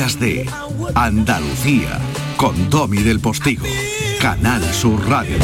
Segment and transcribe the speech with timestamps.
[0.00, 0.46] días de
[0.94, 2.00] Andalucía
[2.38, 3.66] con Domi del Postigo,
[4.18, 5.36] Canal Sur Radio.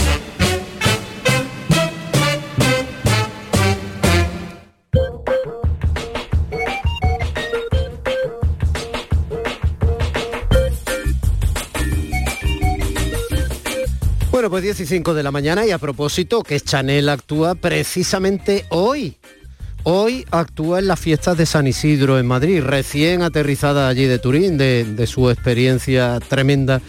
[14.30, 19.18] Bueno, pues 15 de la mañana y a propósito que Chanel actúa precisamente hoy.
[19.88, 24.58] Hoy actúa en las fiestas de San Isidro en Madrid, recién aterrizada allí de Turín,
[24.58, 26.80] de, su experiencia tremenda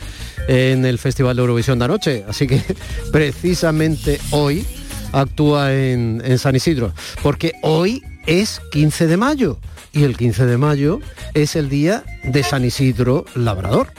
[0.47, 2.25] en el Festival de Eurovisión de anoche.
[2.27, 2.59] Así que
[3.11, 4.65] precisamente hoy
[5.11, 6.91] actúa en, San Isidro,
[7.21, 9.59] porque hoy es 15 de mayo
[9.93, 10.99] y el 15 de mayo
[11.35, 13.93] es el día de San Isidro Labrador.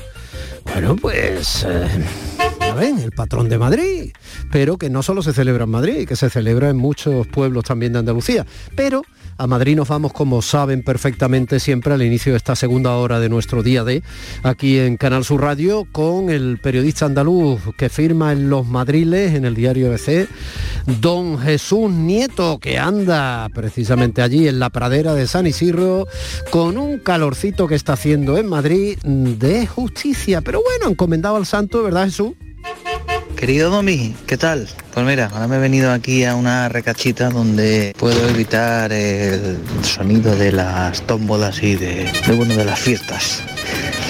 [0.65, 1.65] Bueno, pues...
[1.69, 1.87] Eh,
[2.79, 4.13] el patrón de Madrid,
[4.51, 7.93] pero que no solo se celebra en Madrid, que se celebra en muchos pueblos también
[7.93, 8.47] de Andalucía.
[8.75, 9.03] Pero
[9.41, 13.29] a Madrid nos vamos, como saben perfectamente, siempre al inicio de esta segunda hora de
[13.29, 14.03] nuestro día de
[14.43, 19.45] aquí en Canal Sur Radio con el periodista andaluz que firma en Los Madriles, en
[19.45, 20.29] el diario ABC,
[21.01, 26.09] don Jesús Nieto, que anda precisamente allí en la pradera de San Isidro
[26.51, 30.41] con un calorcito que está haciendo en Madrid de justicia.
[30.41, 32.33] Pero bueno, encomendado al santo, ¿verdad Jesús?
[33.39, 34.69] Querido Domi, ¿qué tal?
[34.93, 40.35] Pues mira, ahora me he venido aquí a una recachita donde puedo evitar el sonido
[40.35, 43.45] de las tómbolas y de, bueno, de las fiestas.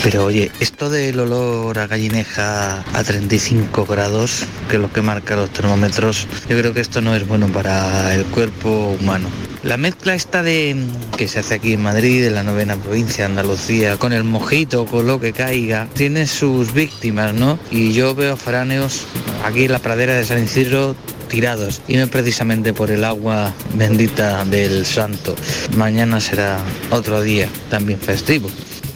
[0.03, 5.37] Pero oye, esto del olor a gallineja a 35 grados, que es lo que marca
[5.37, 9.29] los termómetros, yo creo que esto no es bueno para el cuerpo humano.
[9.69, 10.75] La mezcla esta de
[11.19, 14.87] que se hace aquí en Madrid, en la novena provincia de Andalucía, con el mojito,
[14.87, 17.59] con lo que caiga, tiene sus víctimas, ¿no?
[17.71, 19.05] Y yo veo foráneos
[19.45, 20.97] aquí en la pradera de San Isidro
[21.29, 25.37] tirados y no precisamente por el agua bendita del santo.
[25.77, 26.61] Mañana será
[26.91, 28.49] otro día también festivo.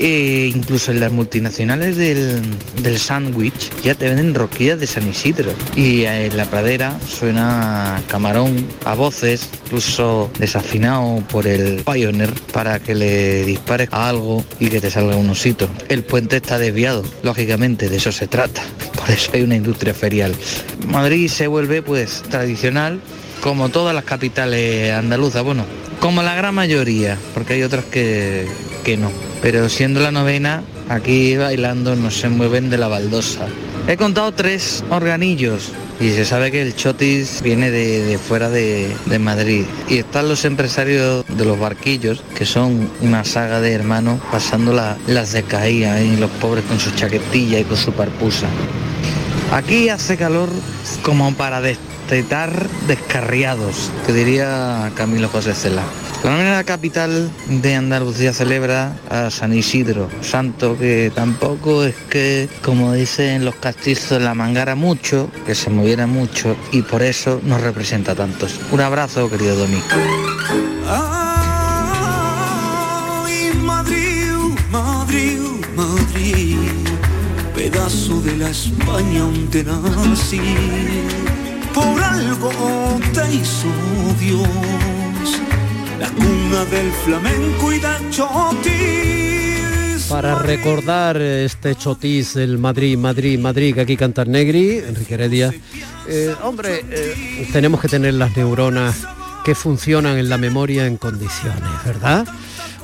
[0.02, 2.42] E incluso en las multinacionales del,
[2.82, 5.52] del sándwich ya te venden roquillas de San Isidro.
[5.76, 12.96] Y en la pradera suena camarón a voces, incluso desafinado por el Pioneer para que
[12.96, 15.68] le dispare a algo y que te salga un osito.
[15.88, 18.60] El puente está desviado, lógicamente, de eso se trata.
[18.96, 20.34] Por eso hay una industria ferial.
[20.88, 23.00] Madrid se vuelve pues tradicional
[23.40, 25.64] como todas las capitales andaluzas, bueno,
[26.00, 28.48] como la gran mayoría, porque hay otras que,
[28.84, 29.31] que no.
[29.42, 33.48] Pero siendo la novena, aquí bailando no se mueven de la baldosa.
[33.88, 39.64] He contado tres organillos y se sabe que el chotis viene de, fuera de, Madrid.
[39.88, 45.32] Y están los empresarios de los barquillos, que son una saga de hermanos pasando las
[45.32, 48.46] de y los pobres con su chaquetilla y con su parpusa.
[49.52, 50.48] Aquí hace calor
[51.02, 55.82] como para destetar descarriados, que diría Camilo José Cela.
[56.24, 63.44] La capital de Andalucía celebra a San Isidro, santo que tampoco es que, como dicen
[63.44, 68.58] los castizos, la mangara mucho, que se moviera mucho y por eso nos representa tantos.
[68.70, 69.84] Un abrazo, querido Domingo.
[78.24, 79.24] De la España
[79.64, 80.40] nací,
[81.74, 82.50] por algo
[83.12, 83.68] te hizo
[84.20, 84.48] Dios
[85.98, 88.72] la cuna del flamenco y del chotis.
[90.08, 95.52] Para recordar este chotis del Madrid, Madrid, Madrid, que aquí canta Negri, Enrique Heredia,
[96.06, 99.04] eh, hombre, eh, tenemos que tener las neuronas
[99.44, 102.26] que funcionan en la memoria en condiciones, ¿verdad?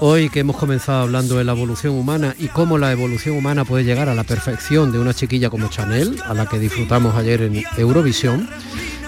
[0.00, 3.82] Hoy que hemos comenzado hablando de la evolución humana y cómo la evolución humana puede
[3.82, 7.64] llegar a la perfección de una chiquilla como Chanel, a la que disfrutamos ayer en
[7.76, 8.48] Eurovisión,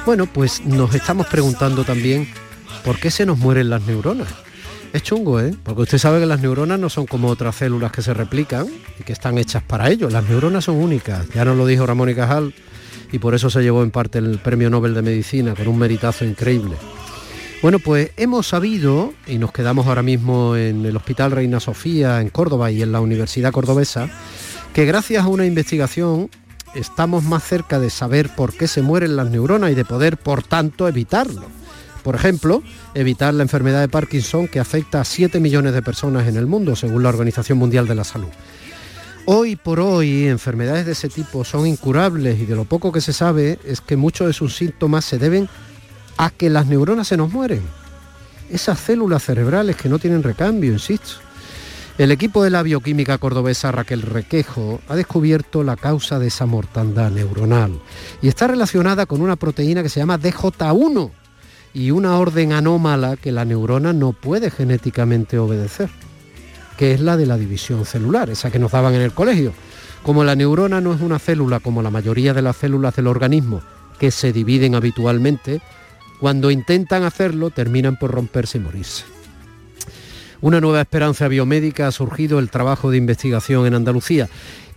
[0.05, 2.29] bueno, pues nos estamos preguntando también
[2.85, 4.29] ¿por qué se nos mueren las neuronas?
[4.93, 5.55] Es chungo, ¿eh?
[5.63, 8.67] Porque usted sabe que las neuronas no son como otras células que se replican
[8.99, 10.11] y que están hechas para ello.
[10.11, 11.29] Las neuronas son únicas.
[11.33, 12.53] Ya nos lo dijo Ramón y Cajal
[13.13, 16.25] y por eso se llevó en parte el Premio Nobel de Medicina con un meritazo
[16.25, 16.75] increíble.
[17.63, 22.31] Bueno, pues hemos sabido, y nos quedamos ahora mismo en el Hospital Reina Sofía, en
[22.31, 24.09] Córdoba y en la Universidad Cordobesa,
[24.73, 26.31] que gracias a una investigación
[26.75, 30.43] estamos más cerca de saber por qué se mueren las neuronas y de poder, por
[30.43, 31.43] tanto, evitarlo.
[32.03, 32.63] Por ejemplo,
[32.95, 36.75] evitar la enfermedad de Parkinson que afecta a 7 millones de personas en el mundo,
[36.77, 38.31] según la Organización Mundial de la Salud.
[39.27, 43.13] Hoy por hoy, enfermedades de ese tipo son incurables y de lo poco que se
[43.13, 45.47] sabe es que muchos de sus síntomas se deben
[46.29, 47.63] que las neuronas se nos mueren.
[48.51, 51.13] Esas células cerebrales que no tienen recambio, insisto.
[51.97, 57.11] El equipo de la bioquímica cordobesa Raquel Requejo ha descubierto la causa de esa mortandad
[57.11, 57.81] neuronal
[58.21, 61.11] y está relacionada con una proteína que se llama DJ1,
[61.73, 65.89] y una orden anómala que la neurona no puede genéticamente obedecer.
[66.77, 69.53] que es la de la división celular, esa que nos daban en el colegio.
[70.03, 73.61] Como la neurona no es una célula como la mayoría de las células del organismo,
[73.99, 75.61] que se dividen habitualmente,
[76.21, 79.05] cuando intentan hacerlo terminan por romperse y morirse.
[80.43, 84.29] Una nueva esperanza biomédica ha surgido el trabajo de investigación en Andalucía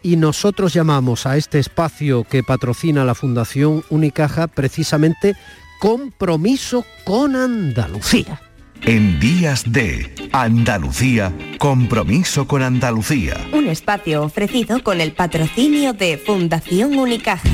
[0.02, 5.36] y nosotros llamamos a este espacio que patrocina la Fundación Unicaja precisamente
[5.80, 8.42] Compromiso con Andalucía.
[8.82, 13.38] En días de Andalucía, compromiso con Andalucía.
[13.54, 17.50] Un espacio ofrecido con el patrocinio de Fundación Unicaja.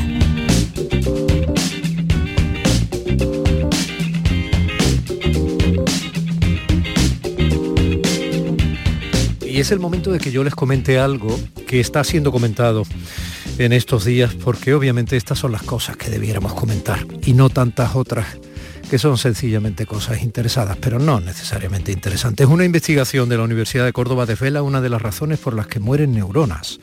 [9.59, 12.83] Y es el momento de que yo les comente algo que está siendo comentado
[13.57, 17.93] en estos días, porque obviamente estas son las cosas que debiéramos comentar y no tantas
[17.93, 18.25] otras
[18.89, 22.47] que son sencillamente cosas interesadas, pero no necesariamente interesantes.
[22.47, 25.81] Una investigación de la Universidad de Córdoba desvela una de las razones por las que
[25.81, 26.79] mueren neuronas.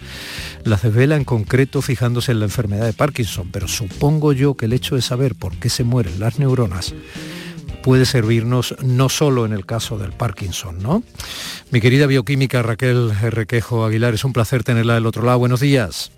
[0.64, 4.75] Las desvela en concreto fijándose en la enfermedad de Parkinson, pero supongo yo que el
[4.75, 6.94] hecho de saber por qué se mueren las neuronas
[7.86, 11.04] puede servirnos no solo en el caso del Parkinson, ¿no?
[11.70, 15.38] Mi querida bioquímica Raquel Requejo Aguilar, es un placer tenerla del otro lado.
[15.38, 16.10] Buenos días.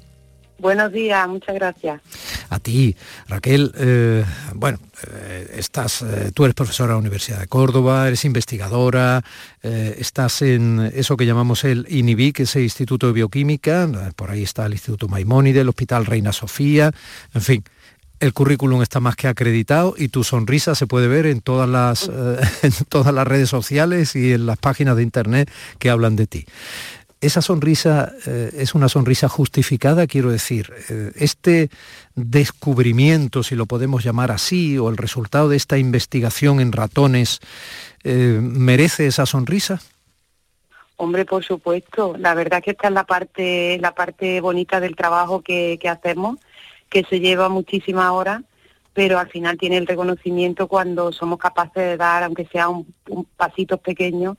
[0.58, 2.00] Buenos días, muchas gracias.
[2.48, 2.96] A ti,
[3.28, 4.24] Raquel, eh,
[4.54, 4.78] bueno,
[5.12, 9.22] eh, estás, eh, tú eres profesora de la Universidad de Córdoba, eres investigadora,
[9.62, 14.42] estás en eso que llamamos el INIBI, que es el Instituto de Bioquímica, por ahí
[14.42, 16.92] está el Instituto Maimónide, el Hospital Reina Sofía,
[17.34, 17.64] en fin,
[18.20, 22.08] el currículum está más que acreditado y tu sonrisa se puede ver en todas las,
[22.08, 26.26] eh, en todas las redes sociales y en las páginas de internet que hablan de
[26.26, 26.44] ti.
[27.20, 30.72] Esa sonrisa eh, es una sonrisa justificada, quiero decir.
[30.88, 31.68] Eh, este
[32.14, 37.40] descubrimiento, si lo podemos llamar así, o el resultado de esta investigación en ratones,
[38.04, 39.80] ¿merece esa sonrisa?
[40.96, 42.14] Hombre, por supuesto.
[42.16, 46.38] La verdad que esta es la parte, la parte bonita del trabajo que, que hacemos
[46.88, 48.42] que se lleva muchísimas horas,
[48.94, 52.86] pero al final tiene el reconocimiento cuando somos capaces de dar, aunque sea un,
[53.36, 54.36] pasito pequeño,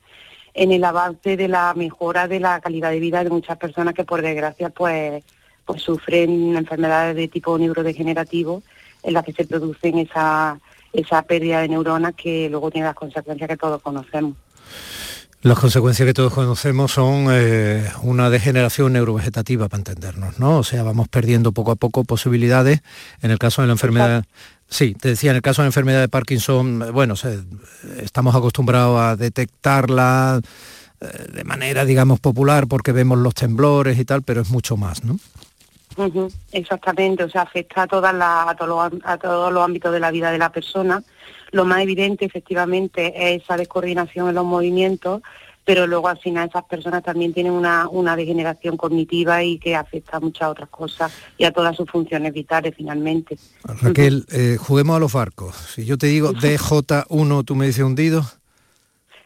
[0.52, 4.04] en el avance de la mejora de la calidad de vida de muchas personas que
[4.04, 5.24] por desgracia pues,
[5.64, 8.62] pues sufren enfermedades de tipo neurodegenerativo
[9.02, 10.58] en las que se producen esa,
[10.92, 14.36] esa pérdida de neuronas que luego tiene las consecuencias que todos conocemos.
[15.42, 20.58] Las consecuencias que todos conocemos son eh, una degeneración neurovegetativa, para entendernos, ¿no?
[20.58, 22.82] O sea, vamos perdiendo poco a poco posibilidades.
[23.22, 24.24] En el caso de la enfermedad...
[24.68, 27.14] Sí, te decía, en el caso de la enfermedad de Parkinson, bueno,
[27.98, 30.40] estamos acostumbrados a detectarla
[31.00, 35.02] eh, de manera, digamos, popular porque vemos los temblores y tal, pero es mucho más,
[35.04, 35.18] ¿no?
[36.52, 40.10] exactamente, o sea, afecta a, todas a, todos los, a todos los ámbitos de la
[40.10, 41.02] vida de la persona.
[41.52, 45.22] Lo más evidente, efectivamente, es esa descoordinación en los movimientos,
[45.64, 50.16] pero luego al final esas personas también tienen una, una degeneración cognitiva y que afecta
[50.16, 53.38] a muchas otras cosas y a todas sus funciones vitales finalmente.
[53.64, 55.54] Raquel, eh, juguemos a los barcos.
[55.56, 58.24] Si yo te digo DJ1, ¿tú me dices hundido?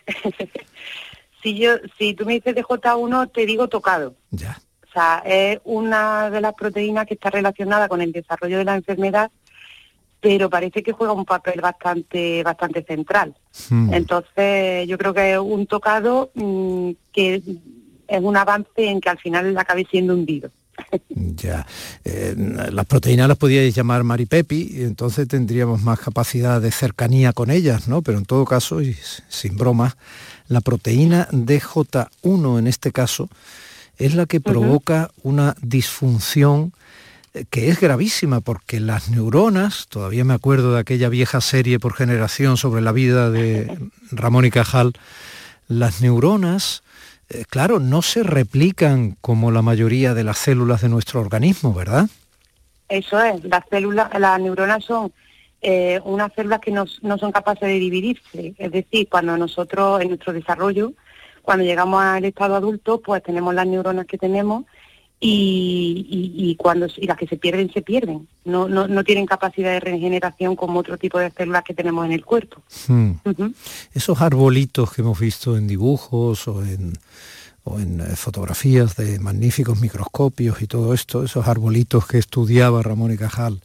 [1.43, 4.15] si, yo, si tú me dices DJ1, te digo tocado.
[4.31, 4.59] Ya
[4.95, 9.31] sea, es una de las proteínas que está relacionada con el desarrollo de la enfermedad,
[10.25, 13.35] pero parece que juega un papel bastante, bastante central.
[13.69, 13.93] Hmm.
[13.93, 17.43] Entonces, yo creo que es un tocado mm, que
[18.09, 20.51] es un avance en que al final acabe siendo hundido.
[21.11, 21.67] Ya,
[22.05, 27.51] eh, las proteínas las podíais llamar Maripepi y entonces tendríamos más capacidad de cercanía con
[27.51, 28.01] ellas, ¿no?
[28.01, 28.97] Pero en todo caso, y
[29.29, 29.97] sin broma,
[30.49, 33.29] la proteína DJ1 en este caso
[33.99, 36.73] es la que provoca una disfunción
[37.51, 42.57] que es gravísima porque las neuronas, todavía me acuerdo de aquella vieja serie por generación
[42.57, 43.77] sobre la vida de
[44.13, 44.93] Ramón y Cajal,
[45.67, 46.83] las neuronas,
[47.31, 52.07] eh, claro, no se replican como la mayoría de las células de nuestro organismo, ¿verdad?
[52.89, 55.13] Eso es, las células, las neuronas son
[55.63, 60.09] eh, unas células que no, no son capaces de dividirse, es decir, cuando nosotros en
[60.09, 60.93] nuestro desarrollo
[61.45, 64.65] cuando llegamos al estado adulto, pues tenemos las neuronas que tenemos
[65.21, 68.29] y, cuando y las que se pierden se pierden.
[68.45, 72.13] No, no, no, tienen capacidad de regeneración como otro tipo de células que tenemos en
[72.13, 72.63] el cuerpo.
[72.87, 73.13] Hmm.
[73.95, 76.93] Esos arbolitos que hemos visto en dibujos o en,
[77.65, 83.13] o en eh, fotografías de magníficos microscopios y todo esto, esos arbolitos que estudiaba Ramón
[83.13, 83.63] y Cajal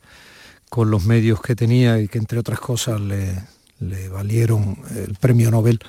[0.69, 3.33] con los medios que tenía y que entre otras cosas le,
[3.79, 5.79] le valieron el premio Nobel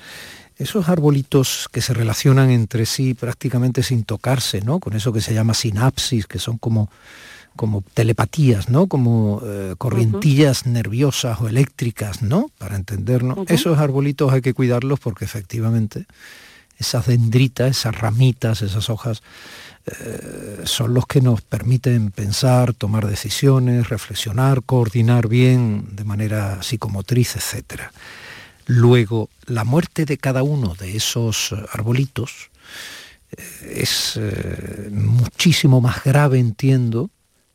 [0.61, 4.79] esos arbolitos que se relacionan entre sí prácticamente sin tocarse, ¿no?
[4.79, 6.89] Con eso que se llama sinapsis, que son como,
[7.55, 8.87] como telepatías, ¿no?
[8.87, 12.51] Como eh, corrientillas nerviosas o eléctricas, ¿no?
[12.59, 13.39] Para entendernos.
[13.49, 16.05] Esos arbolitos hay que cuidarlos porque efectivamente
[16.77, 19.23] esas dendritas, esas ramitas, esas hojas,
[19.87, 27.35] eh, son los que nos permiten pensar, tomar decisiones, reflexionar, coordinar bien de manera psicomotriz,
[27.35, 27.81] etc.
[28.65, 32.49] Luego, la muerte de cada uno de esos arbolitos
[33.35, 37.09] eh, es eh, muchísimo más grave, entiendo,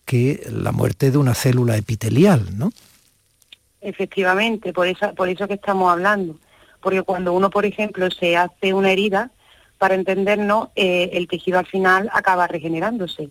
[0.04, 2.72] que la muerte de una célula epitelial, ¿no?
[3.80, 6.38] Efectivamente, por eso, por eso que estamos hablando.
[6.80, 9.30] Porque cuando uno, por ejemplo, se hace una herida,
[9.78, 13.30] para entendernos, eh, el tejido al final acaba regenerándose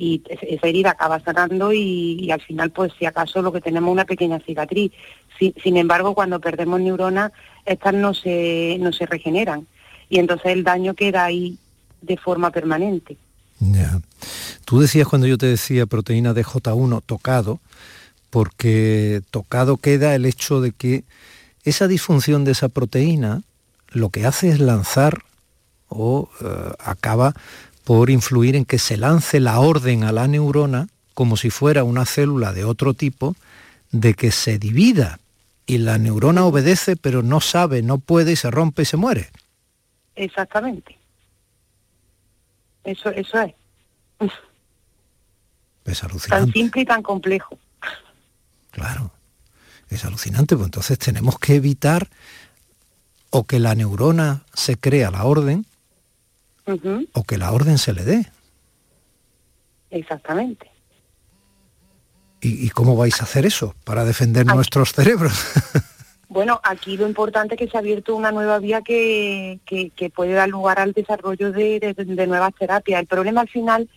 [0.00, 4.06] y esa herida acaba sanando y, al final, pues si acaso lo que tenemos una
[4.06, 4.92] pequeña cicatriz.
[5.38, 7.32] sin embargo, cuando perdemos neuronas,
[7.66, 9.66] estas no se, no se regeneran
[10.08, 11.58] y entonces el daño queda ahí
[12.00, 13.18] de forma permanente.
[13.60, 14.00] Ya.
[14.64, 17.60] Tú decías cuando yo te decía proteína de J1 tocado,
[18.30, 21.04] porque tocado queda el hecho de que
[21.64, 23.42] esa disfunción de esa proteína
[23.90, 25.24] lo que hace es lanzar
[25.88, 27.34] o eh, acaba
[27.90, 32.06] por influir en que se lance la orden a la neurona como si fuera una
[32.06, 33.34] célula de otro tipo
[33.90, 35.18] de que se divida
[35.66, 39.30] y la neurona obedece pero no sabe, no puede y se rompe y se muere.
[40.14, 40.96] Exactamente.
[42.84, 43.54] Eso, eso es.
[45.84, 46.44] Es alucinante.
[46.44, 47.58] Tan simple y tan complejo.
[48.70, 49.10] Claro,
[49.88, 52.08] es alucinante, pues entonces tenemos que evitar
[53.30, 55.66] o que la neurona se crea la orden
[57.12, 58.26] o que la orden se le dé.
[59.90, 60.70] Exactamente.
[62.42, 65.32] ¿Y, cómo vais a hacer eso para defender nuestros cerebros?
[66.30, 69.58] Bueno, aquí lo importante es que se ha abierto una nueva vía que,
[70.14, 71.92] puede dar lugar al desarrollo de,
[72.28, 73.00] nuevas terapias.
[73.00, 73.90] El problema al final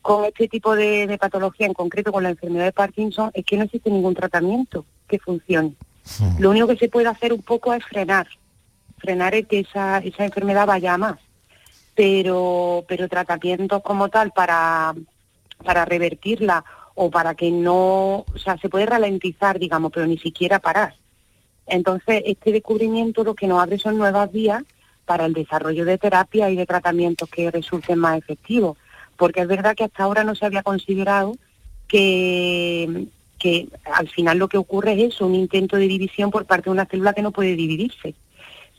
[0.00, 3.64] con este tipo de, patología, en concreto con la enfermedad de Parkinson, es que no
[3.64, 5.74] existe ningún tratamiento que funcione.
[6.18, 6.40] Hmm.
[6.40, 8.26] Lo único que se puede hacer un poco es frenar,
[8.96, 11.18] frenar es que esa, esa enfermedad vaya a más.
[11.96, 14.94] Pero, pero tratamientos como tal para,
[15.64, 20.58] para revertirla o para que no, o sea, se puede ralentizar, digamos, pero ni siquiera
[20.58, 20.94] parar.
[21.66, 24.62] Entonces, este descubrimiento lo que nos abre son nuevas vías
[25.04, 28.76] para el desarrollo de terapias y de tratamientos que resulten más efectivos,
[29.16, 31.32] porque es verdad que hasta ahora no se había considerado
[31.88, 33.06] que,
[33.38, 36.74] que al final lo que ocurre es eso, un intento de división por parte de
[36.74, 38.14] una célula que no puede dividirse.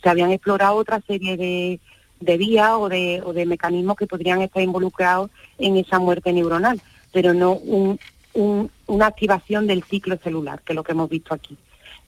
[0.02, 1.80] Se habían explorado otra serie de,
[2.20, 6.82] vías o de, o de mecanismos que podrían estar involucrados en esa muerte neuronal,
[7.12, 7.60] pero no
[8.34, 11.58] una activación del ciclo celular, que es lo que hemos visto aquí.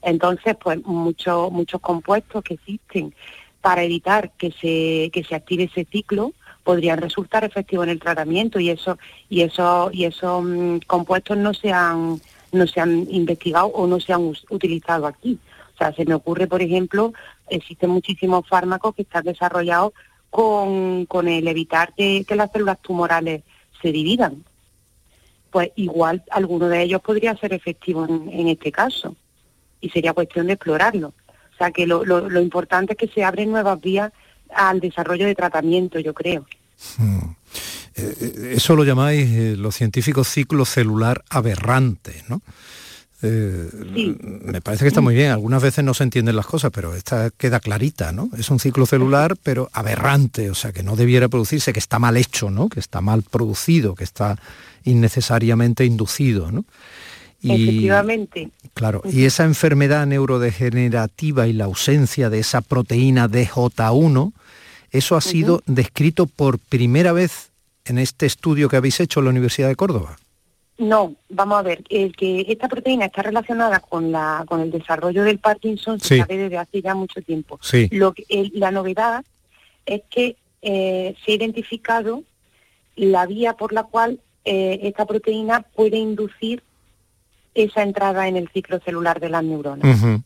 [0.02, 3.14] Entonces, pues muchos muchos compuestos que existen
[3.60, 6.32] para evitar que se, que se active ese ciclo
[6.64, 8.98] podrían resultar efectivos en el tratamiento y eso
[9.28, 12.20] y eso y esos mm, compuestos no se han
[12.52, 15.38] no se han investigado o no se han utilizado aquí.
[15.74, 17.12] O sea, se me ocurre, por ejemplo,
[17.50, 19.92] existen muchísimos fármacos que están desarrollados
[20.30, 23.42] con, con el evitar que, las células tumorales
[23.82, 24.44] se dividan.
[25.50, 29.16] Pues igual alguno de ellos podría ser efectivo en este caso
[29.80, 31.08] y sería cuestión de explorarlo.
[31.08, 34.12] O sea que lo, lo, importante es que se abren nuevas vías
[34.54, 36.46] al desarrollo de tratamiento, yo creo.
[36.96, 37.32] Hmm.
[37.96, 42.40] Eh, eh, eso lo llamáis eh, los científicos ciclo celular aberrante, ¿no?
[43.20, 44.16] Sí.
[44.22, 45.30] Me parece que está muy bien.
[45.30, 48.30] Algunas veces no se entienden las cosas, pero esta queda clarita, ¿no?
[48.38, 52.16] Es un ciclo celular, pero aberrante, o sea, que no debiera producirse, que está mal
[52.16, 52.68] hecho, ¿no?
[52.68, 54.38] Que está mal producido, que está
[54.84, 56.64] innecesariamente inducido, ¿no?
[57.42, 58.50] Efectivamente.
[58.74, 64.32] Claro, y esa enfermedad neurodegenerativa y la ausencia de esa proteína DJ1,
[64.90, 67.50] eso ha sido descrito por primera vez
[67.84, 70.16] en este estudio que habéis hecho en la Universidad de Córdoba.
[70.80, 75.24] No, vamos a ver, el que esta proteína está relacionada con la con el desarrollo
[75.24, 77.58] del Parkinson se sabe desde hace ya mucho tiempo.
[77.60, 77.86] Sí.
[77.92, 78.14] Lo
[78.54, 79.22] la novedad
[79.84, 82.24] es que eh, se ha identificado
[82.96, 86.62] la vía por la cual eh, esta proteína puede inducir
[87.54, 90.22] esa entrada en el ciclo celular de las neuronas.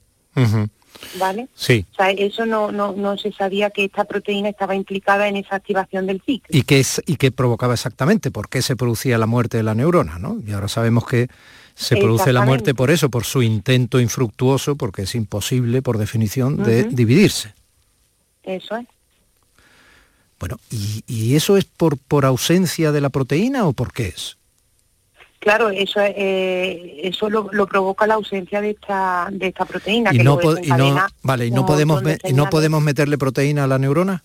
[1.18, 1.48] ¿Vale?
[1.54, 1.86] Sí.
[1.92, 5.56] O sea, eso no, no, no se sabía que esta proteína estaba implicada en esa
[5.56, 6.48] activación del ciclo.
[6.50, 8.30] ¿Y qué, es, y qué provocaba exactamente?
[8.30, 10.18] ¿Por qué se producía la muerte de la neurona?
[10.18, 10.40] ¿no?
[10.46, 11.28] Y ahora sabemos que
[11.74, 16.62] se produce la muerte por eso, por su intento infructuoso, porque es imposible, por definición,
[16.62, 17.52] de dividirse.
[18.44, 18.86] Eso es.
[20.38, 24.36] Bueno, ¿y, ¿y, eso es por, por ausencia de la proteína o por qué es?
[25.44, 30.10] Claro, eso eh, eso lo, provoca la ausencia de esta de esta proteína.
[30.14, 30.38] Y no,
[31.22, 34.24] vale, y no podemos no podemos meterle proteína a la neurona.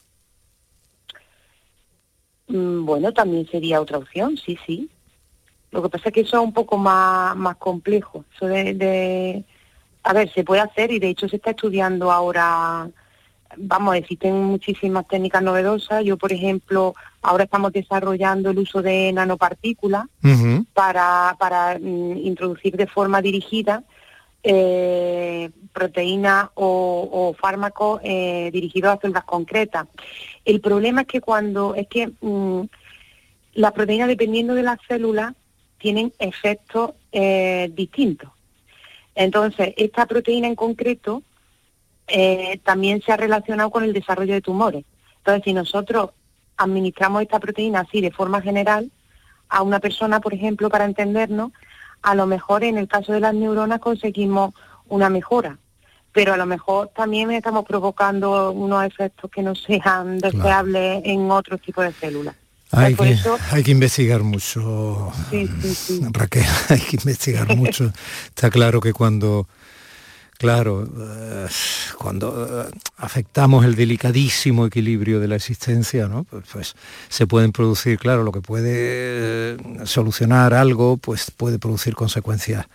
[2.48, 4.90] Mm, bueno, también sería otra opción, sí, sí.
[5.72, 8.24] Lo que pasa es que eso es un poco más, más complejo.
[8.34, 9.44] Eso de,
[10.04, 12.90] a ver, se puede hacer y de hecho se está estudiando ahora
[13.58, 16.04] vamos, existen muchísimas técnicas novedosas.
[16.04, 20.06] Yo, por ejemplo, ahora estamos desarrollando el uso de nanopartículas
[20.74, 23.84] para, para mm, introducir de forma dirigida
[24.44, 29.88] eh, proteínas o, fármacos eh, dirigidos a células concretas.
[30.46, 32.62] El problema es que cuando es que mm,
[33.54, 35.34] las proteínas, dependiendo de las células,
[35.78, 38.30] tienen efectos eh, distintos.
[39.16, 41.24] Entonces, esta proteína en concreto
[42.10, 44.86] eh, también se ha relacionado con el desarrollo de tumores.
[45.18, 46.12] Entonces, si nosotros
[46.58, 48.92] administramos esta proteína así de forma general
[49.48, 51.52] a una persona, por ejemplo, para entendernos,
[52.02, 54.54] a lo mejor en el caso de las neuronas conseguimos
[54.88, 55.58] una mejora,
[56.12, 61.62] pero a lo mejor también estamos provocando unos efectos que no sean deseables en otros
[61.62, 62.36] tipos de células.
[62.72, 63.18] Hay que,
[63.52, 65.12] hay que, investigar mucho,
[66.12, 67.92] Raquel, hay que investigar mucho.
[68.28, 69.48] Está claro que cuando
[70.40, 71.48] Claro, eh,
[71.98, 76.24] cuando eh, afectamos el delicadísimo equilibrio de la existencia, ¿no?
[76.24, 76.76] pues, pues,
[77.10, 82.68] se pueden producir, claro, lo que puede eh, solucionar algo, pues puede producir consecuencias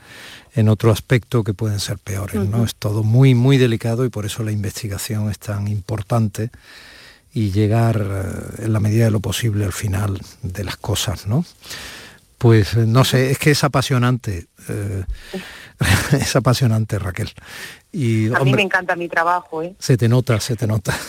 [0.55, 2.47] en otro aspecto que pueden ser peores.
[2.47, 2.65] ¿no?
[2.65, 6.51] Es todo muy, muy delicado y por eso la investigación es tan importante
[7.33, 11.47] y llegar en la medida de lo posible al final de las cosas, ¿no?
[12.45, 14.49] Pues no sé, es que es apasionante.
[16.13, 17.33] es apasionante, Raquel.
[17.91, 19.63] Y, a mí me encanta mi trabajo.
[19.63, 19.75] ¿eh?
[19.79, 20.95] Se te nota, se te nota.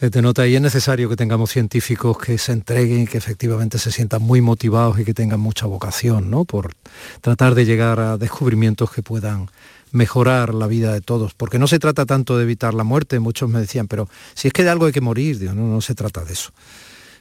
[0.00, 3.78] Se te nota y es necesario que tengamos científicos que se entreguen y que efectivamente
[3.78, 6.46] se sientan muy motivados y que tengan mucha vocación, ¿no?
[6.46, 6.72] Por
[7.20, 9.50] tratar de llegar a descubrimientos que puedan
[9.92, 13.50] mejorar la vida de todos, porque no se trata tanto de evitar la muerte, muchos
[13.50, 16.24] me decían, pero si es que de algo hay que morir, no, no se trata
[16.24, 16.50] de eso.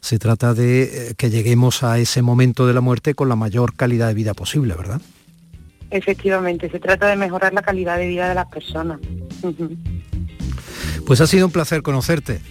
[0.02, 3.76] Se trata de eh, que lleguemos a ese momento de la muerte con la mayor
[3.76, 5.02] calidad de vida posible, ¿verdad?
[5.90, 9.00] Efectivamente, se trata de mejorar la calidad de vida de las personas.
[11.06, 12.42] Pues ha sido un placer conocerte.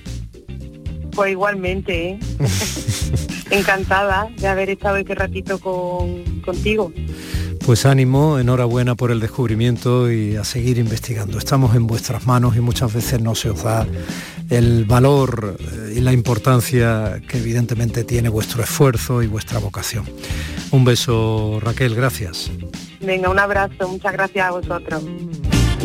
[1.12, 2.18] Pues igualmente, ¿eh?
[3.50, 6.92] encantada de haber estado este ratito con, contigo.
[7.66, 11.36] Pues ánimo, enhorabuena por el descubrimiento y a seguir investigando.
[11.36, 13.84] Estamos en vuestras manos y muchas veces no se os da
[14.50, 20.04] el valor eh, y la importancia que evidentemente tiene vuestro esfuerzo y vuestra vocación.
[20.70, 22.52] Un beso, Raquel, gracias.
[23.00, 25.02] Venga, un abrazo, muchas gracias a vosotros.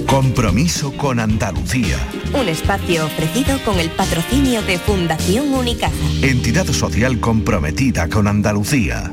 [0.06, 1.98] Compromiso con Andalucía.
[2.39, 5.96] Un espacio ofrecido con el patrocinio de Fundación Unicaja.
[6.22, 9.12] Entidad social comprometida con Andalucía.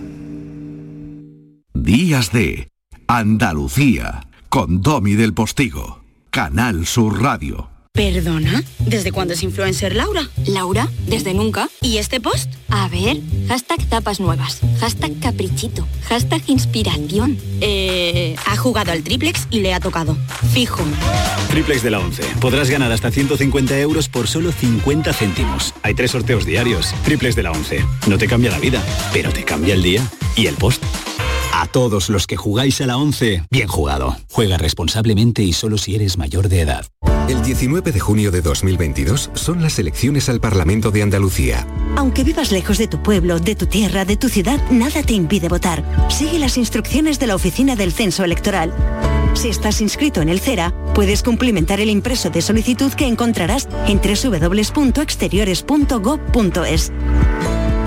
[1.82, 2.72] Días de
[3.06, 6.02] Andalucía con Domi del Postigo.
[6.28, 7.70] Canal Sur Radio.
[7.92, 8.64] ¿Perdona?
[8.80, 10.28] ¿Desde cuándo es influencer Laura?
[10.46, 11.68] Laura, desde nunca.
[11.80, 12.52] ¿Y este post?
[12.68, 17.38] A ver, hashtag tapas nuevas, hashtag caprichito, hashtag inspiración.
[17.60, 20.16] Eh, ha jugado al triplex y le ha tocado.
[20.52, 20.82] Fijo.
[21.48, 22.24] Triplex de la 11.
[22.40, 25.74] Podrás ganar hasta 150 euros por solo 50 céntimos.
[25.84, 26.92] Hay tres sorteos diarios.
[27.04, 27.84] Triplex de la 11.
[28.08, 30.02] No te cambia la vida, pero te cambia el día
[30.34, 30.82] y el post.
[31.60, 34.16] A todos los que jugáis a la 11, bien jugado.
[34.30, 36.86] Juega responsablemente y solo si eres mayor de edad.
[37.28, 41.66] El 19 de junio de 2022 son las elecciones al Parlamento de Andalucía.
[41.96, 45.48] Aunque vivas lejos de tu pueblo, de tu tierra, de tu ciudad, nada te impide
[45.48, 45.82] votar.
[46.08, 48.72] Sigue las instrucciones de la Oficina del Censo Electoral.
[49.34, 54.00] Si estás inscrito en el CERA, puedes cumplimentar el impreso de solicitud que encontrarás en
[54.00, 56.92] www.exteriores.gov.es.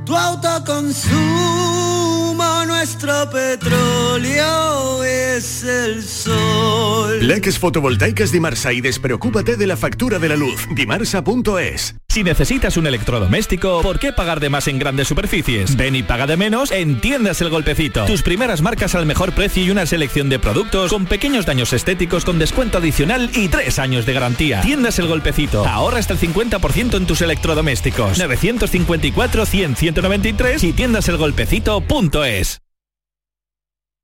[0.04, 7.18] Tu autoconsumo nuestro petróleo es el sol.
[7.20, 10.66] Leques fotovoltaicas Dimarsa y despreocúpate de la factura de la luz.
[10.74, 11.96] Dimarsa.es.
[12.08, 15.76] Si necesitas un electrodoméstico, ¿por qué pagar de más en grandes superficies?
[15.76, 18.06] Ven y paga de menos en Tiendas El Golpecito.
[18.06, 22.24] Tus primeras marcas al mejor precio y una selección de productos con pequeños daños estéticos
[22.24, 24.62] con descuento adicional y tres años de garantía.
[24.62, 25.66] Tiendas El Golpecito.
[25.66, 28.16] Ahorra hasta el 50% en tus electrodomésticos.
[28.18, 32.62] 954 100 193 y tiendaselgolpecito.es.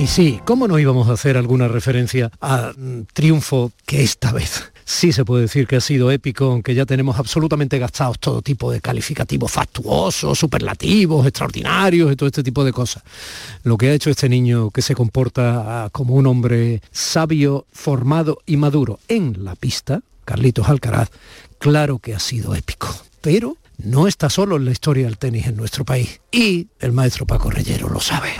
[0.00, 4.72] Y sí, ¿cómo no íbamos a hacer alguna referencia a mm, triunfo que esta vez
[4.86, 8.72] sí se puede decir que ha sido épico, aunque ya tenemos absolutamente gastados todo tipo
[8.72, 13.02] de calificativos factuosos, superlativos, extraordinarios y todo este tipo de cosas.
[13.62, 18.38] Lo que ha hecho este niño que se comporta ah, como un hombre sabio, formado
[18.46, 21.10] y maduro en la pista, Carlitos Alcaraz,
[21.58, 22.88] claro que ha sido épico.
[23.20, 26.22] Pero no está solo en la historia del tenis en nuestro país.
[26.32, 28.30] Y el maestro Paco Reyero lo sabe.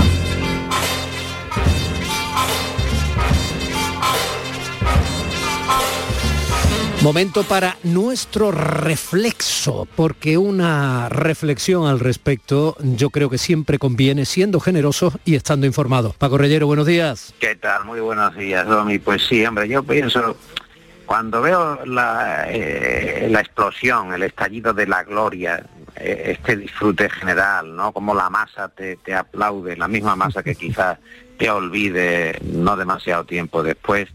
[7.02, 14.60] Momento para nuestro reflexo, porque una reflexión al respecto yo creo que siempre conviene siendo
[14.60, 16.14] generoso y estando informado.
[16.18, 17.32] Paco Reyero, buenos días.
[17.40, 17.86] ¿Qué tal?
[17.86, 18.98] Muy buenos días, Domi.
[18.98, 20.36] Pues sí, hombre, yo pienso,
[21.06, 25.64] cuando veo la, eh, la explosión, el estallido de la gloria,
[25.96, 27.92] eh, este disfrute general, ¿no?
[27.92, 30.98] Como la masa te, te aplaude, la misma masa que quizás
[31.38, 34.10] te olvide no demasiado tiempo después,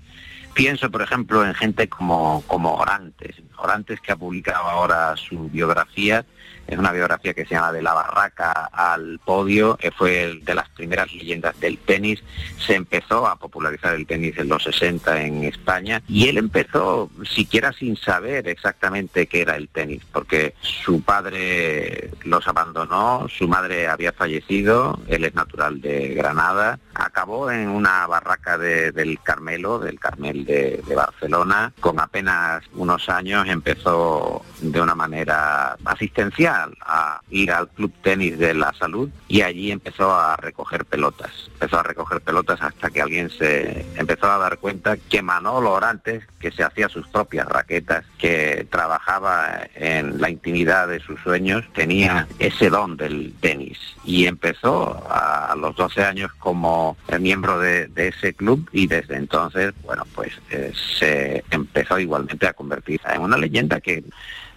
[0.56, 6.26] Pienso, por ejemplo, en gente como, como Orantes, Orantes que ha publicado ahora su biografía
[6.68, 10.68] es una biografía que se llama De la barraca al podio, que fue de las
[10.70, 12.24] primeras leyendas del tenis.
[12.58, 17.72] Se empezó a popularizar el tenis en los 60 en España y él empezó siquiera
[17.72, 24.12] sin saber exactamente qué era el tenis, porque su padre los abandonó, su madre había
[24.12, 30.82] fallecido, él es natural de Granada, acabó en una barraca del Carmelo, del Carmel de,
[30.88, 37.92] de Barcelona, con apenas unos años empezó de una manera asistencial a ir al Club
[38.02, 41.32] Tenis de la Salud y allí empezó a recoger pelotas.
[41.54, 46.24] Empezó a recoger pelotas hasta que alguien se empezó a dar cuenta que Manolo Orantes,
[46.40, 52.28] que se hacía sus propias raquetas, que trabajaba en la intimidad de sus sueños, tenía
[52.40, 53.80] ese don del tenis.
[54.04, 56.85] Y empezó a los 12 años como
[57.20, 63.02] miembro de, ese club y desde entonces, bueno, pues eh, se empezó igualmente a convertir
[63.12, 64.04] en una leyenda que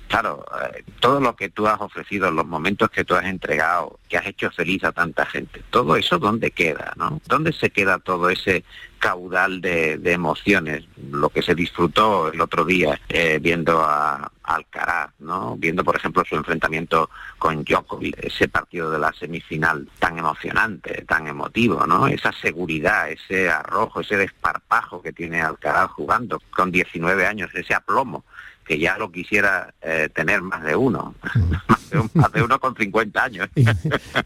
[0.09, 4.17] claro, eh, todo lo que tú has ofrecido, los momentos que tú has entregado, que
[4.17, 6.95] has hecho feliz a tanta gente, todo eso, ¿dónde queda?
[6.97, 7.21] ¿no?
[7.27, 8.65] ¿Dónde se queda todo ese
[8.99, 10.85] caudal de, emociones?
[11.11, 15.57] Lo que se disfrutó el otro día eh, viendo a, Alcaraz, ¿no?
[15.59, 21.27] Viendo, por ejemplo, su enfrentamiento con Djokovic, ese partido de la semifinal tan emocionante, tan
[21.29, 22.07] emotivo, ¿no?
[22.07, 28.25] Esa seguridad, ese arrojo, ese desparpajo que tiene Alcaraz jugando con 19 años, ese aplomo
[28.69, 31.15] que ya lo quisiera eh, tener más de uno,
[32.13, 33.49] más, de uno con 50 años.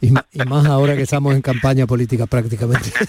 [0.01, 0.11] Y,
[0.45, 2.91] más ahora que estamos en campaña política prácticamente.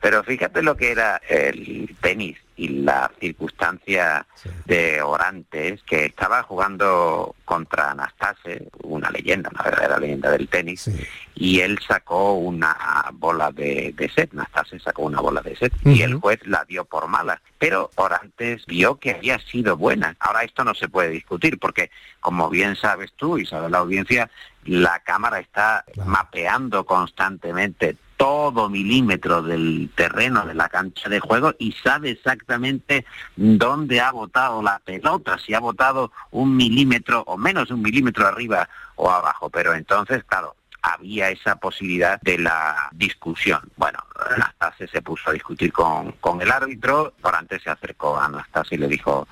[0.00, 4.26] Pero fíjate lo que era el tenis y la circunstancia
[4.64, 10.90] de Orantes, que estaba jugando contra Anastase, una leyenda, una verdadera leyenda del tenis,
[11.34, 12.76] y él sacó una
[13.12, 17.08] bola de, set, Anastase sacó una bola de set, y el juez la dio por
[17.08, 17.40] mala.
[17.58, 20.16] Pero Orantes vio que había sido buena.
[20.18, 21.90] Ahora esto no se puede discutir, porque
[22.20, 24.30] como bien sabes tú y sabe la audiencia,
[24.64, 31.72] la cámara está mapeando constantemente todo milímetro del terreno de la cancha de juego y
[31.72, 33.04] sabe exactamente
[33.36, 38.68] dónde ha botado la pelota, si ha botado un milímetro o menos un milímetro arriba
[38.96, 39.50] o abajo.
[39.50, 43.60] Pero entonces, claro, había esa posibilidad de la discusión.
[43.76, 43.98] Bueno,
[44.30, 48.78] Anastase se puso a discutir con, con el árbitro, Orantes se acercó a Anastase y
[48.78, 49.26] le dijo,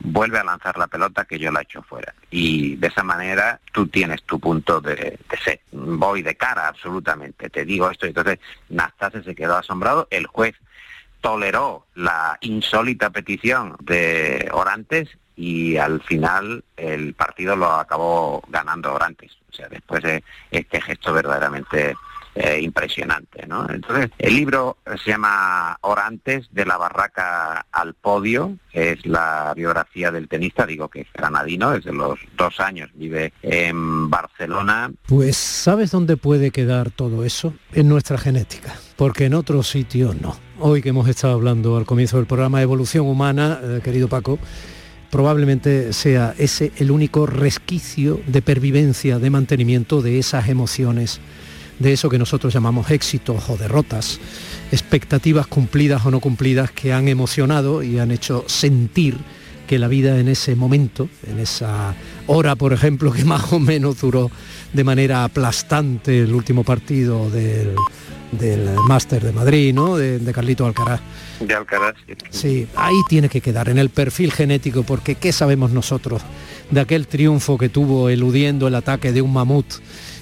[0.00, 2.14] vuelve a lanzar la pelota que yo la echo fuera.
[2.30, 5.60] Y de esa manera tú tienes tu punto de, de ser.
[5.72, 8.06] Voy de cara absolutamente, te digo esto.
[8.06, 10.54] Entonces Nastase se quedó asombrado, el juez
[11.20, 19.36] toleró la insólita petición de Orantes y al final el partido lo acabó ganando Orantes.
[19.50, 21.96] O sea, después de este gesto verdaderamente
[22.36, 23.46] eh, impresionante.
[23.46, 23.66] ¿no?
[23.68, 30.28] Entonces, el libro se llama Orantes, de la barraca al podio, es la biografía del
[30.28, 34.92] tenista, digo que es granadino, desde los dos años vive en Barcelona.
[35.06, 37.54] Pues, ¿sabes dónde puede quedar todo eso?
[37.72, 40.36] En nuestra genética, porque en otro sitio no.
[40.58, 44.38] Hoy que hemos estado hablando al comienzo del programa Evolución Humana, eh, querido Paco,
[45.10, 51.20] probablemente sea ese el único resquicio de pervivencia, de mantenimiento de esas emociones
[51.78, 54.20] de eso que nosotros llamamos éxitos o derrotas,
[54.72, 59.16] expectativas cumplidas o no cumplidas que han emocionado y han hecho sentir
[59.66, 61.94] que la vida en ese momento, en esa
[62.26, 64.30] hora, por ejemplo, que más o menos duró
[64.72, 67.74] de manera aplastante el último partido del,
[68.32, 69.96] del Máster de Madrid, ¿no?
[69.96, 71.00] De, de, Carlito Alcaraz.
[71.40, 71.94] De Alcaraz.
[72.30, 76.22] Sí, ahí tiene que quedar, en el perfil genético, porque ¿qué sabemos nosotros
[76.70, 79.66] de aquel triunfo que tuvo eludiendo el ataque de un mamut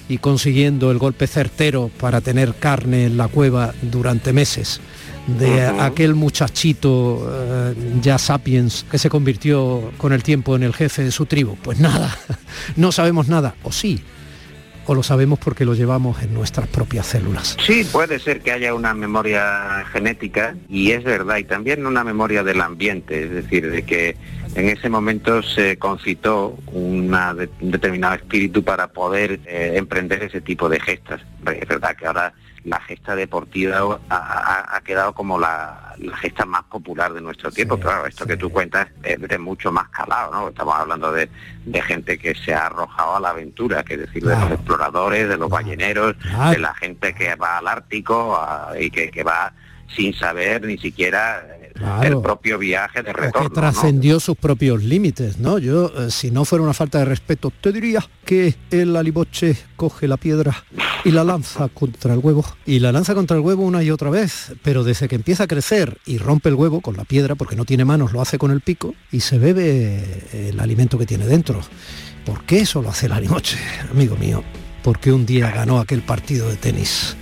[0.07, 4.79] y consiguiendo el golpe certero para tener carne en la cueva durante meses
[5.27, 5.81] de uh -huh.
[5.81, 11.11] aquel muchachito uh, ya sapiens que se convirtió con el tiempo en el jefe de
[11.11, 11.55] su tribu.
[11.63, 12.15] Pues nada,
[12.75, 14.03] no sabemos nada, o sí,
[14.85, 17.57] o lo sabemos porque lo llevamos en nuestras propias células.
[17.65, 22.43] Sí, puede ser que haya una memoria genética y es verdad, y también una memoria
[22.43, 24.15] del ambiente, es decir, de que
[24.55, 30.41] en ese momento se concitó una de, un determinado espíritu para poder eh, emprender ese
[30.41, 31.21] tipo de gestas.
[31.45, 36.45] Es verdad que ahora la gesta deportiva ha, ha, ha quedado como la, la, gesta
[36.45, 38.29] más popular de nuestro tiempo, sí, pero claro, esto sí.
[38.29, 40.47] que tú cuentas es de mucho más calado, ¿no?
[40.47, 41.29] Estamos hablando de,
[41.65, 44.39] de gente que se ha arrojado a la aventura, que es decir, claro.
[44.39, 46.51] de los exploradores, de los balleneros, claro.
[46.51, 49.53] de la gente que va al Ártico a, y que, que va
[49.95, 52.17] sin saber ni siquiera claro.
[52.17, 53.49] el propio viaje de retorno.
[53.49, 54.19] Que trascendió ¿no?
[54.19, 55.57] sus propios límites, ¿no?
[55.59, 60.07] Yo, eh, si no fuera una falta de respeto, te diría que el aliboche coge
[60.07, 60.55] la piedra
[61.03, 62.43] y la lanza contra el huevo.
[62.65, 65.47] Y la lanza contra el huevo una y otra vez, pero desde que empieza a
[65.47, 68.51] crecer y rompe el huevo con la piedra, porque no tiene manos, lo hace con
[68.51, 71.61] el pico y se bebe el alimento que tiene dentro.
[72.25, 73.59] ¿Por qué eso lo hace el alimoche,
[73.91, 74.43] amigo mío?
[74.83, 77.15] Porque un día ganó aquel partido de tenis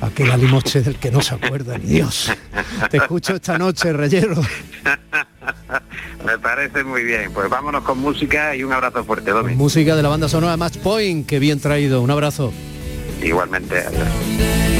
[0.00, 2.32] aquel alimoche del que no se acuerda ni Dios.
[2.90, 4.36] Te escucho esta noche, Reyero.
[6.24, 7.32] Me parece muy bien.
[7.32, 9.54] Pues vámonos con música y un abrazo fuerte, Domi.
[9.54, 12.02] Música de la banda sonora Match Point, que bien traído.
[12.02, 12.52] Un abrazo.
[13.22, 13.78] Igualmente.
[13.78, 14.75] Adiós.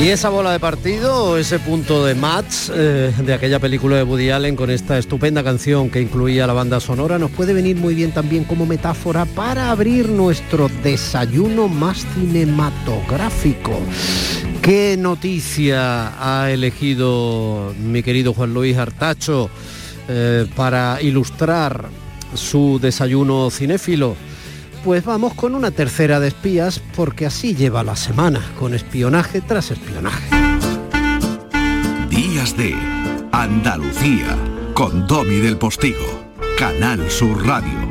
[0.00, 4.30] Y esa bola de partido, ese punto de match eh, de aquella película de Woody
[4.30, 8.12] Allen con esta estupenda canción que incluía la banda sonora, nos puede venir muy bien
[8.12, 13.72] también como metáfora para abrir nuestro desayuno más cinematográfico.
[14.62, 19.50] ¿Qué noticia ha elegido mi querido Juan Luis Artacho
[20.08, 21.88] eh, para ilustrar
[22.34, 24.14] su desayuno cinéfilo?
[24.84, 29.70] Pues vamos con una tercera de espías porque así lleva la semana, con espionaje tras
[29.70, 30.28] espionaje.
[32.08, 32.74] Días de
[33.32, 34.36] Andalucía,
[34.74, 36.24] con Domi del Postigo,
[36.56, 37.88] Canal Sur Radio.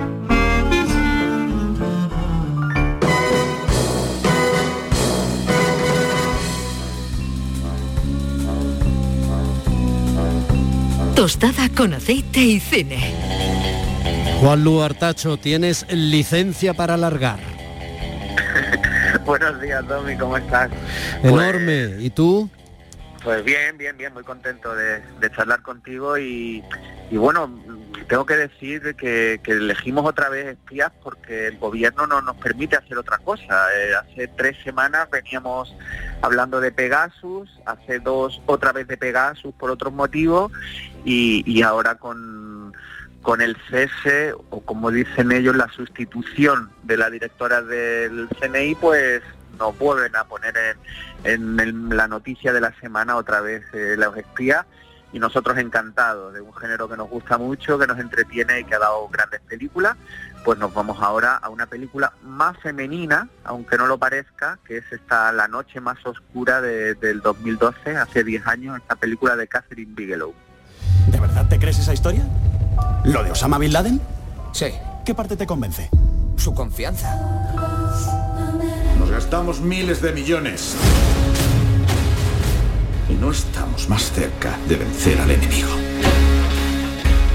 [11.15, 13.76] Tostada con aceite y cine.
[14.39, 17.39] Juan Lu Artacho, tienes licencia para alargar.
[19.25, 20.69] Buenos días, Domi, ¿cómo estás?
[21.23, 22.47] Enorme, pues, ¿y tú?
[23.23, 26.63] Pues bien, bien, bien, muy contento de, de charlar contigo y,
[27.09, 27.59] y, bueno,
[28.07, 32.75] tengo que decir que, que, elegimos otra vez espías porque el gobierno no nos permite
[32.75, 33.65] hacer otra cosa.
[33.75, 35.75] Eh, hace tres semanas veníamos
[36.21, 40.51] hablando de Pegasus, hace dos otra vez de Pegasus por otros motivos
[41.03, 42.71] y, y ahora con
[43.27, 49.21] con el cese o como dicen ellos la sustitución de la directora del CNI pues
[49.59, 50.77] nos vuelven a poner
[51.25, 54.65] en, la noticia de la semana otra vez eh, los espías
[55.11, 58.75] y nosotros encantados de un género que nos gusta mucho, que nos entretiene y que
[58.75, 59.97] ha dado grandes películas,
[60.45, 64.85] pues nos vamos ahora a una película más femenina, aunque no lo parezca, que es
[64.89, 70.33] esta La noche más oscura del 2012, hace 10 años, esta película de Catherine Bigelow.
[71.07, 72.25] ¿De verdad te crees esa historia?
[73.03, 74.01] ¿Lo de Osama Bin Laden?
[74.51, 74.67] Sí.
[75.05, 75.89] ¿Qué parte te convence?
[76.35, 77.15] Su confianza.
[78.99, 80.75] Nos gastamos miles de millones
[83.09, 85.69] y no estamos más cerca de vencer al enemigo.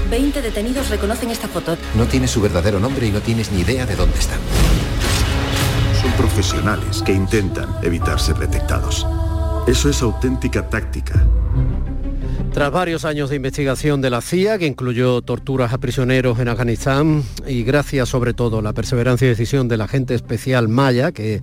[0.09, 1.75] 20 detenidos reconocen esta foto.
[1.95, 4.39] No tienes su verdadero nombre y no tienes ni idea de dónde están.
[5.99, 9.07] Son profesionales que intentan evitar ser detectados.
[9.65, 11.25] Eso es auténtica táctica.
[12.53, 17.23] Tras varios años de investigación de la CIA, que incluyó torturas a prisioneros en Afganistán,
[17.47, 21.41] y gracias sobre todo a la perseverancia y decisión del agente especial Maya, que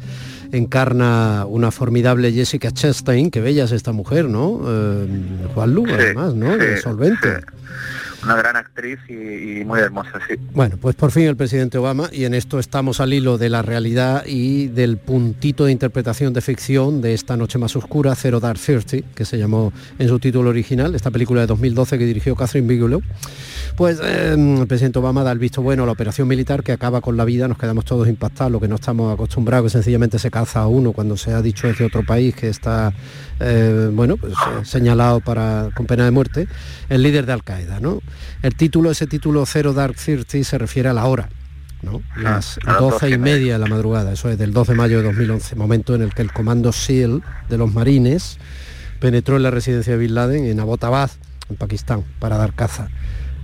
[0.53, 4.61] encarna una formidable Jessica Chastain, que bella es esta mujer, ¿no?
[4.65, 5.07] Eh,
[5.53, 6.53] Juan Lu, además, ¿no?
[6.81, 7.41] solvente
[8.25, 10.35] una gran actriz y, muy hermosa, sí.
[10.53, 13.63] Bueno, pues por fin el presidente Obama, y en esto estamos al hilo de la
[13.63, 18.59] realidad y del puntito de interpretación de ficción de esta noche más oscura, Zero Dark
[18.59, 22.69] Thirty, que se llamó en su título original, esta película de 2012 que dirigió Catherine
[22.69, 23.03] Bigelow.
[23.77, 27.01] Pues em, el presidente Obama da el visto bueno a la operación militar que acaba
[27.01, 30.31] con la vida, nos quedamos todos impactados, lo que no estamos acostumbrados, que sencillamente se
[30.31, 32.93] calza a uno cuando se ha dicho desde otro país que está
[33.41, 36.47] eh, bueno, pues, eh, señalado para, con pena de muerte,
[36.89, 37.81] el líder de Al-Qaeda.
[37.81, 38.01] ¿no?
[38.43, 41.29] El título, ese título Zero Dark Thirty se refiere a la hora.
[41.83, 42.03] ¿no?
[42.17, 45.57] Las doce y media de la madrugada, eso es del 2 de mayo de 2011,
[45.57, 48.37] momento en el que el comando SEAL de los marines
[49.01, 51.11] penetró en la residencia de Bin Laden en Abbottabad,
[51.49, 52.89] en Pakistán, para dar caza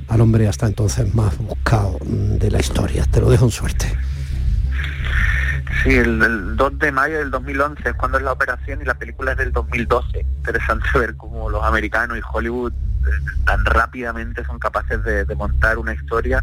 [0.08, 3.06] al hombre hasta entonces más buscado de la historia.
[3.10, 3.86] Te lo dejo en suerte.
[5.82, 9.32] Sí, el, 2 de mayo del 2011 es cuando es la operación y la película
[9.32, 10.20] es del 2012.
[10.20, 13.10] Interesante ver cómo los americanos y Hollywood eh,
[13.44, 16.42] tan rápidamente son capaces de, montar una historia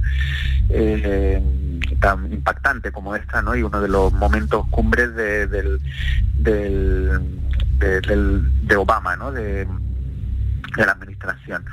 [0.70, 1.42] eh,
[2.00, 3.56] tan impactante como esta, ¿no?
[3.56, 5.80] Y uno de los momentos cumbres de, del,
[7.80, 9.32] de Obama, ¿no?
[9.32, 9.68] De,
[10.76, 11.64] la administración.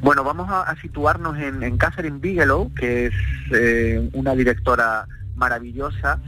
[0.00, 3.14] Bueno, vamos a, situarnos en, Catherine Bigelow, que es
[3.52, 6.18] eh, una directora maravillosa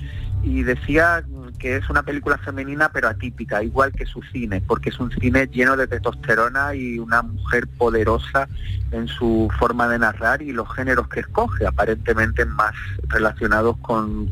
[0.42, 1.24] y decía
[1.58, 5.48] que es una película femenina pero atípica, igual que su cine, porque es un cine
[5.48, 8.48] lleno de testosterona y una mujer poderosa
[8.92, 12.74] en su forma de narrar y los géneros que escoge, aparentemente más
[13.08, 14.30] relacionados con,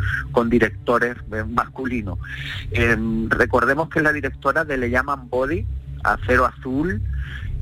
[0.48, 2.18] directores eh, masculinos.
[2.70, 5.66] Em, recordemos que es la directora de Le llaman Body,
[6.04, 7.02] Acero Azul,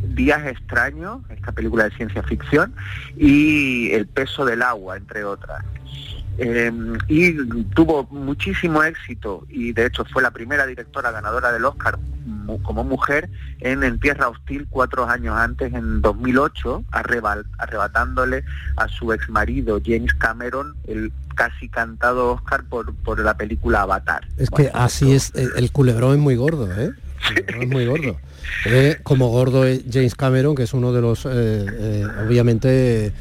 [0.06, 2.74] Días extraños, esta película de ciencia ficción,
[3.16, 5.64] y El peso del agua, entre otras.
[6.36, 7.32] Em, y
[7.74, 11.96] tuvo muchísimo éxito y de hecho fue la primera directora ganadora del Oscar
[12.62, 13.28] como mujer
[13.60, 18.44] en En Tierra Hostil cuatro años antes, en 2008, arrebatándole
[18.76, 24.26] a su ex marido James Cameron el casi cantado Oscar por, por la película Avatar.
[24.36, 26.92] Es que así es, el culebrón es muy gordo, ¿eh?
[27.46, 28.18] Es muy gordo.
[28.66, 33.12] Eh, como gordo es James Cameron, que es uno de los, eh, eh, obviamente,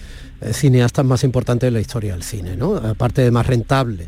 [0.51, 2.75] cineastas más importantes de la historia del cine, ¿no?
[2.75, 4.07] Aparte de más rentable.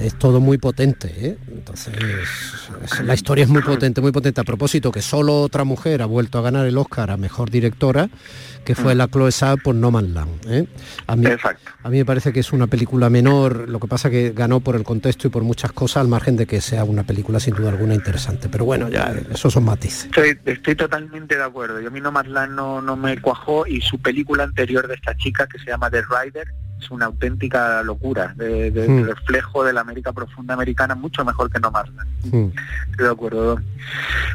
[0.00, 1.36] Es todo muy potente, ¿eh?
[1.52, 1.94] entonces
[3.02, 4.40] la historia es muy potente, muy potente.
[4.40, 8.08] A propósito, que solo otra mujer ha vuelto a ganar el Oscar a Mejor Directora,
[8.64, 10.46] que fue la Chloe Zhao por No Man Land.
[10.48, 10.66] ¿eh?
[11.06, 14.30] A, mí, a mí me parece que es una película menor, lo que pasa que
[14.30, 17.38] ganó por el contexto y por muchas cosas, al margen de que sea una película
[17.38, 18.48] sin duda alguna interesante.
[18.48, 20.08] Pero bueno, ya esos son matices.
[20.44, 21.78] Estoy, totalmente de acuerdo.
[21.80, 24.94] Yo a mí No Man Land no, no me cuajó y su película anterior de
[24.94, 26.48] esta chica, que se llama The Rider,
[26.80, 29.04] es una auténtica locura, de, hmm.
[29.04, 31.88] reflejo de la América profunda americana, mucho mejor que No Más.
[32.24, 32.48] Hmm.
[32.90, 33.60] Estoy de acuerdo.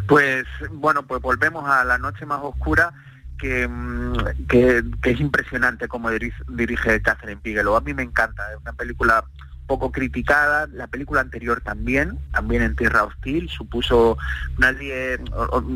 [0.07, 2.93] Pues bueno, pues volvemos a la noche más oscura
[3.37, 7.75] que, mm, que, es impresionante como dirige, dirige Catherine Bigelow.
[7.75, 9.23] A mí me encanta, es una película
[9.67, 14.17] poco criticada, la película anterior también, también en Tierra Hostil, supuso
[14.57, 15.19] nadie,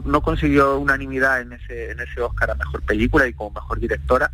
[0.06, 4.32] no consiguió unanimidad en ese, en ese Oscar a Mejor Película y como Mejor Directora,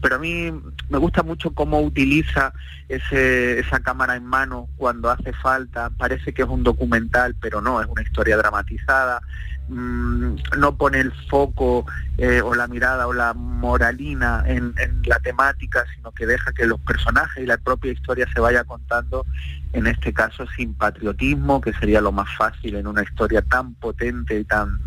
[0.00, 0.52] pero a mí
[0.88, 2.52] me gusta mucho cómo utiliza
[2.88, 7.80] ese, esa cámara en mano cuando hace falta, parece que es un documental, pero no,
[7.80, 9.20] es una historia dramatizada,
[9.68, 11.84] Mm, no pone el foco
[12.16, 16.80] eh, o la mirada o la moralina en, la temática, sino que deja que los
[16.80, 19.26] personajes y la propia historia se vaya contando,
[19.74, 24.40] en este caso sin patriotismo, que sería lo más fácil en una historia tan potente
[24.40, 24.80] y tan,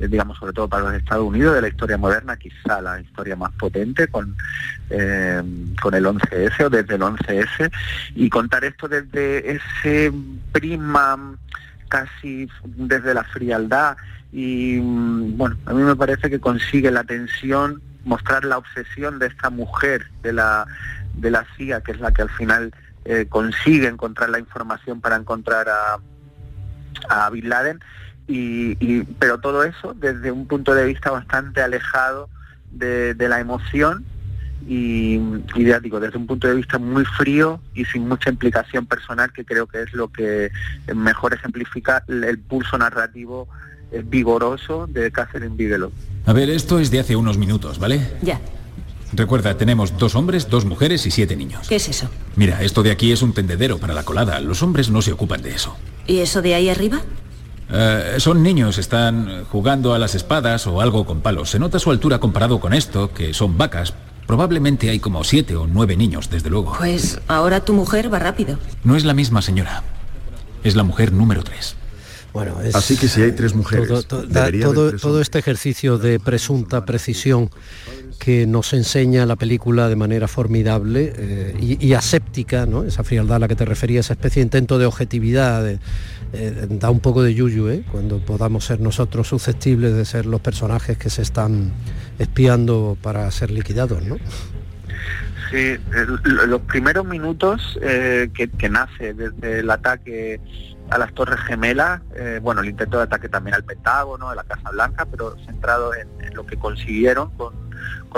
[0.00, 3.36] eh, digamos, sobre todo para los Estados Unidos, de la historia moderna, quizá la historia
[3.36, 4.34] más potente con,
[4.88, 5.42] eh,
[5.82, 7.70] con el 11S o desde el 11S,
[8.14, 10.10] y contar esto desde ese
[10.52, 11.36] prisma
[11.88, 13.98] casi desde la frialdad
[14.32, 19.26] y mm, bueno, a mí me parece que consigue la tensión, mostrar la obsesión de
[19.26, 20.66] esta mujer de la,
[21.14, 22.72] de la CIA, que es la que al final
[23.04, 25.98] eh, consigue encontrar la información para encontrar a,
[27.08, 27.80] a Bin Laden,
[28.26, 32.30] y, pero todo eso desde un punto de vista bastante alejado
[32.70, 34.06] de, la emoción
[34.66, 35.16] y,
[35.54, 39.44] y digo, desde un punto de vista muy frío y sin mucha implicación personal, que
[39.44, 40.50] creo que es lo que
[40.94, 43.48] mejor ejemplifica el pulso narrativo
[44.04, 45.90] vigoroso de Catherine Bigelow.
[46.26, 48.12] A ver, esto es de hace unos minutos, ¿vale?
[48.22, 48.40] Ya.
[49.12, 51.68] Recuerda, tenemos dos hombres, dos mujeres y siete niños.
[51.68, 52.08] ¿Qué es eso?
[52.36, 54.40] Mira, esto de aquí es un tendedero para la colada.
[54.40, 55.76] Los hombres no se ocupan de eso.
[56.06, 57.02] ¿Y eso de ahí arriba?
[57.70, 61.50] Eh, son niños, están jugando a las espadas o algo con palos.
[61.50, 63.92] Se nota su altura comparado con esto, que son vacas.
[64.26, 66.74] Probablemente hay como siete o nueve niños, desde luego.
[66.78, 68.58] Pues ahora tu mujer va rápido.
[68.84, 69.82] No es la misma señora.
[70.64, 71.76] Es la mujer número tres.
[72.32, 77.50] Bueno, Así que si hay tres mujeres, todo, este ejercicio de presunta precisión
[78.18, 82.84] que nos enseña la película de manera formidable eh, y, aséptica, ¿no?
[82.84, 86.88] esa frialdad a la que te refería, esa especie de intento de objetividad, eh, da
[86.90, 87.84] un poco de yuyu, ¿eh?
[87.90, 91.72] cuando podamos ser nosotros susceptibles de ser los personajes que se están
[92.18, 94.02] espiando para ser liquidados.
[94.04, 94.16] ¿no?
[95.50, 95.76] Sí,
[96.24, 100.40] los primeros minutos que, que nace desde el ataque
[100.90, 104.44] a las Torres Gemelas, eh, bueno, el intento de ataque también al Pentágono, a la
[104.44, 107.54] Casa Blanca, pero centrado en, lo que consiguieron con,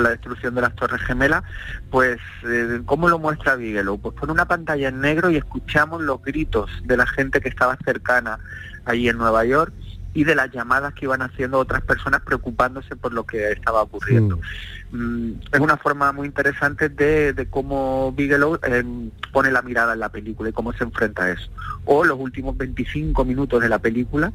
[0.02, 1.42] la destrucción de las Torres Gemelas,
[1.90, 4.00] pues eh, ¿cómo lo muestra Bigelow?
[4.00, 7.76] Pues pone una pantalla en negro y escuchamos los gritos de la gente que estaba
[7.84, 8.38] cercana
[8.84, 9.72] allí en Nueva York
[10.14, 14.38] y de las llamadas que iban haciendo otras personas preocupándose por lo que estaba ocurriendo.
[14.92, 20.08] Mm, es una forma muy interesante de, cómo Bigelow em, pone la mirada en la
[20.08, 21.50] película y cómo se enfrenta a eso.
[21.84, 24.32] O los últimos 25 minutos de la película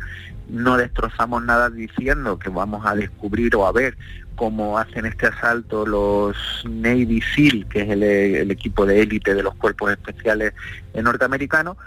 [0.50, 3.98] no destrozamos nada diciendo que vamos a descubrir o a ver
[4.36, 6.36] cómo hacen este asalto los
[6.70, 10.54] Navy SEAL, que es el, el equipo de élite de los cuerpos especiales
[10.94, 11.78] norteamericanos.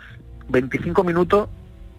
[0.49, 1.49] 25 minutos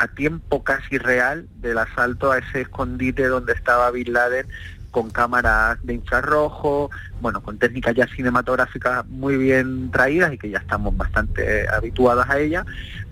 [0.04, 4.48] a tiempo casi real del asalto a ese escondite donde estaba Bin Laden
[4.94, 10.60] con cámaras de infrarrojo, bueno, con técnicas ya cinematográficas muy bien traídas y que ya
[10.60, 12.64] estamos bastante habituadas a ellas,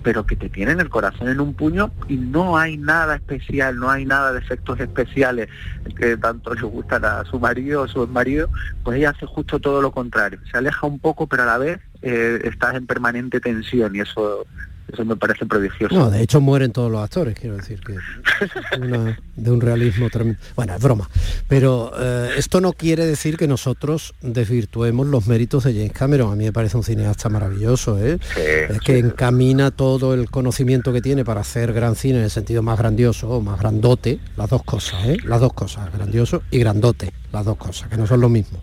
[0.03, 3.89] pero que te tienen el corazón en un puño y no hay nada especial, no
[3.89, 5.49] hay nada de efectos especiales
[5.97, 8.47] que tanto le gustan a su marido o su marido,
[8.83, 11.79] pues ella hace justo todo lo contrario, se aleja un poco, pero a la vez
[12.03, 14.45] eh, estás en permanente tensión y eso
[14.91, 15.93] eso me parece prodigioso.
[15.95, 17.95] No, de hecho mueren todos los actores, quiero decir que
[19.35, 20.39] de un realismo tremendo.
[20.55, 21.09] Bueno, es broma.
[21.47, 26.31] Pero eh, esto no quiere decir que nosotros desvirtuemos los méritos de James Cameron.
[26.33, 28.19] A mí me parece un cineasta maravilloso, ¿eh?
[28.69, 32.63] es que encamina todo el conocimiento que tiene para hacer gran cine en el sentido
[32.63, 35.17] más grandioso o más grandote, las dos cosas, ¿eh?
[35.23, 38.61] las dos cosas, grandioso y grandote, las dos cosas, que no son lo mismo.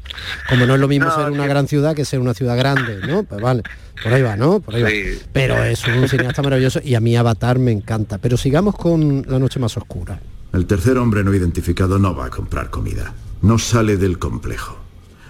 [0.49, 3.23] Como no es lo mismo ser una gran ciudad que ser una ciudad grande, ¿no?
[3.23, 3.63] Pues vale.
[4.03, 4.61] Por ahí va, ¿no?
[4.61, 4.89] Por ahí va.
[5.33, 8.19] Pero es un cineasta maravilloso y a mí Avatar me encanta.
[8.19, 10.21] Pero sigamos con La noche más oscura.
[10.53, 13.15] El tercer hombre no identificado no va a comprar comida.
[13.43, 14.79] No sale del complejo.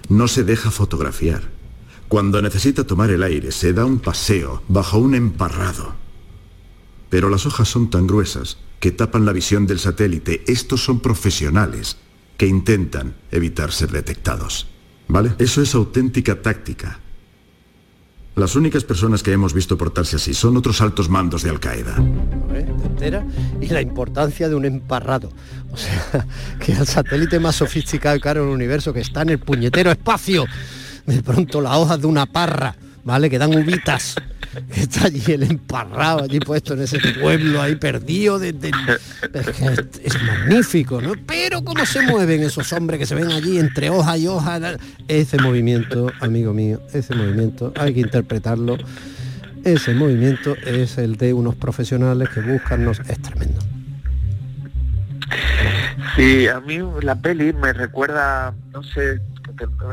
[0.08, 1.42] No se deja fotografiar.
[2.08, 5.94] Cuando necesita tomar el aire, se da un paseo bajo un emparrado.
[7.10, 10.42] Pero las hojas son tan gruesas que tapan la visión del satélite.
[10.46, 11.96] Estos son profesionales
[12.36, 14.68] que intentan evitar ser detectados.
[15.08, 15.32] ¿Vale?
[15.38, 17.00] Eso es auténtica táctica.
[18.38, 21.96] Las únicas personas que hemos visto portarse así son otros altos mandos de Al-Qaeda.
[23.60, 25.32] Y la importancia de un emparrado.
[25.72, 26.24] O sea,
[26.64, 30.46] que el satélite más sofisticado y caro del universo que está en el puñetero espacio,
[31.04, 33.30] de pronto las hojas de una parra, ¿vale?
[33.30, 34.16] Que dan uvitas
[34.74, 38.38] que está allí el emparrado, allí puesto en ese pueblo ahí perdido.
[38.38, 41.12] De, es, magnífico, ¿no?
[41.26, 44.58] Pero cómo se mueven esos hombres que se ven allí entre hoja y hoja.
[45.06, 48.78] Ese movimiento, amigo mío, ese movimiento, hay que interpretarlo.
[49.64, 53.60] Ese movimiento es el de unos profesionales que buscan, es tremendo.
[56.16, 59.20] Sí, a mí la peli me recuerda, no sé,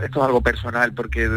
[0.03, 1.29] esto es algo personal, porque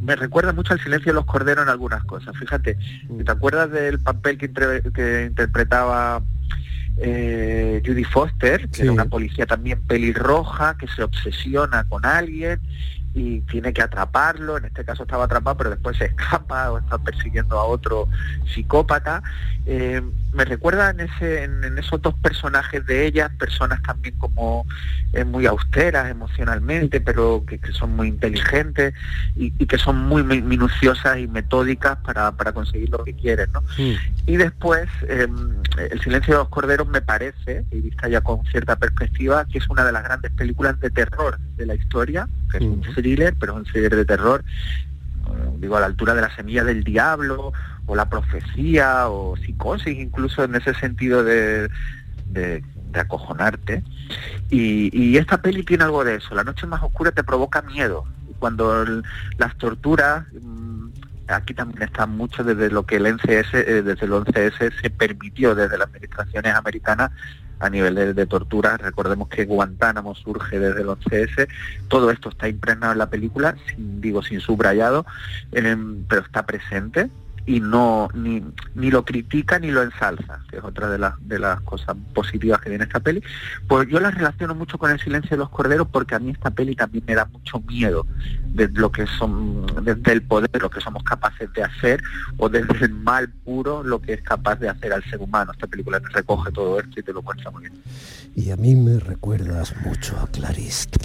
[0.00, 2.36] me recuerda mucho al silencio de los corderos en algunas cosas.
[2.36, 2.76] Fíjate,
[3.08, 3.24] mm.
[3.24, 4.50] ¿te acuerdas del papel que,
[4.94, 6.22] que interpretaba
[7.00, 12.60] eh, Judy Foster, que era una policía también pelirroja, que se obsesiona con alguien
[13.18, 16.98] y tiene que atraparlo, en este caso estaba atrapado, pero después se escapa o está
[16.98, 18.08] persiguiendo a otro
[18.46, 19.22] psicópata.
[19.66, 20.00] Eh,
[20.32, 24.66] me recuerda en, ese, en, esos dos personajes de ellas, personas también como
[25.12, 28.94] eh, muy austeras emocionalmente, pero que, son muy inteligentes
[29.34, 33.48] y, que son muy, minuciosas y metódicas para, conseguir lo que quieren.
[34.26, 35.56] Y después, em,
[35.90, 39.68] El silencio de los corderos me parece, y vista ya con cierta perspectiva, que es
[39.68, 43.52] una de las grandes películas de terror de la historia, que es un thriller, pero
[43.52, 44.44] es un thriller de terror,
[45.58, 47.52] digo, a la altura de la semilla del diablo,
[47.86, 51.68] o la profecía, o psicosis, incluso en ese sentido de,
[52.26, 52.62] de,
[52.94, 53.82] acojonarte.
[54.50, 56.34] Y, esta peli tiene algo de eso.
[56.34, 58.04] La noche más oscura te provoca miedo.
[58.38, 58.84] Cuando
[59.36, 60.88] las torturas, mm,
[61.28, 65.54] aquí también está mucho desde lo que el NCS, eh, desde el 11S se permitió
[65.54, 67.10] desde las administraciones americanas
[67.60, 68.76] a nivel de, tortura.
[68.76, 71.48] Recordemos que Guantánamo surge desde el 11S.
[71.88, 75.06] Todo esto está impregnado en la película, sin, digo sin subrayado,
[75.50, 77.10] pero está presente
[77.48, 78.44] y no ni,
[78.74, 82.60] ni lo critica ni lo ensalza, que es otra de las de las cosas positivas
[82.60, 83.22] que tiene esta peli.
[83.66, 86.50] Pues yo la relaciono mucho con el silencio de los corderos porque a mí esta
[86.50, 88.06] peli también me da mucho miedo
[88.44, 92.02] de lo que son desde el poder lo que somos capaces de hacer
[92.36, 95.52] o desde el mal puro lo que es capaz de hacer al ser humano.
[95.52, 97.72] Esta película te recoge todo esto y te lo cuenta muy bien.
[98.36, 100.86] Y a mí me recuerdas mucho a Clarice.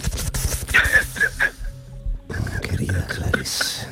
[2.60, 3.86] Querida Clarice.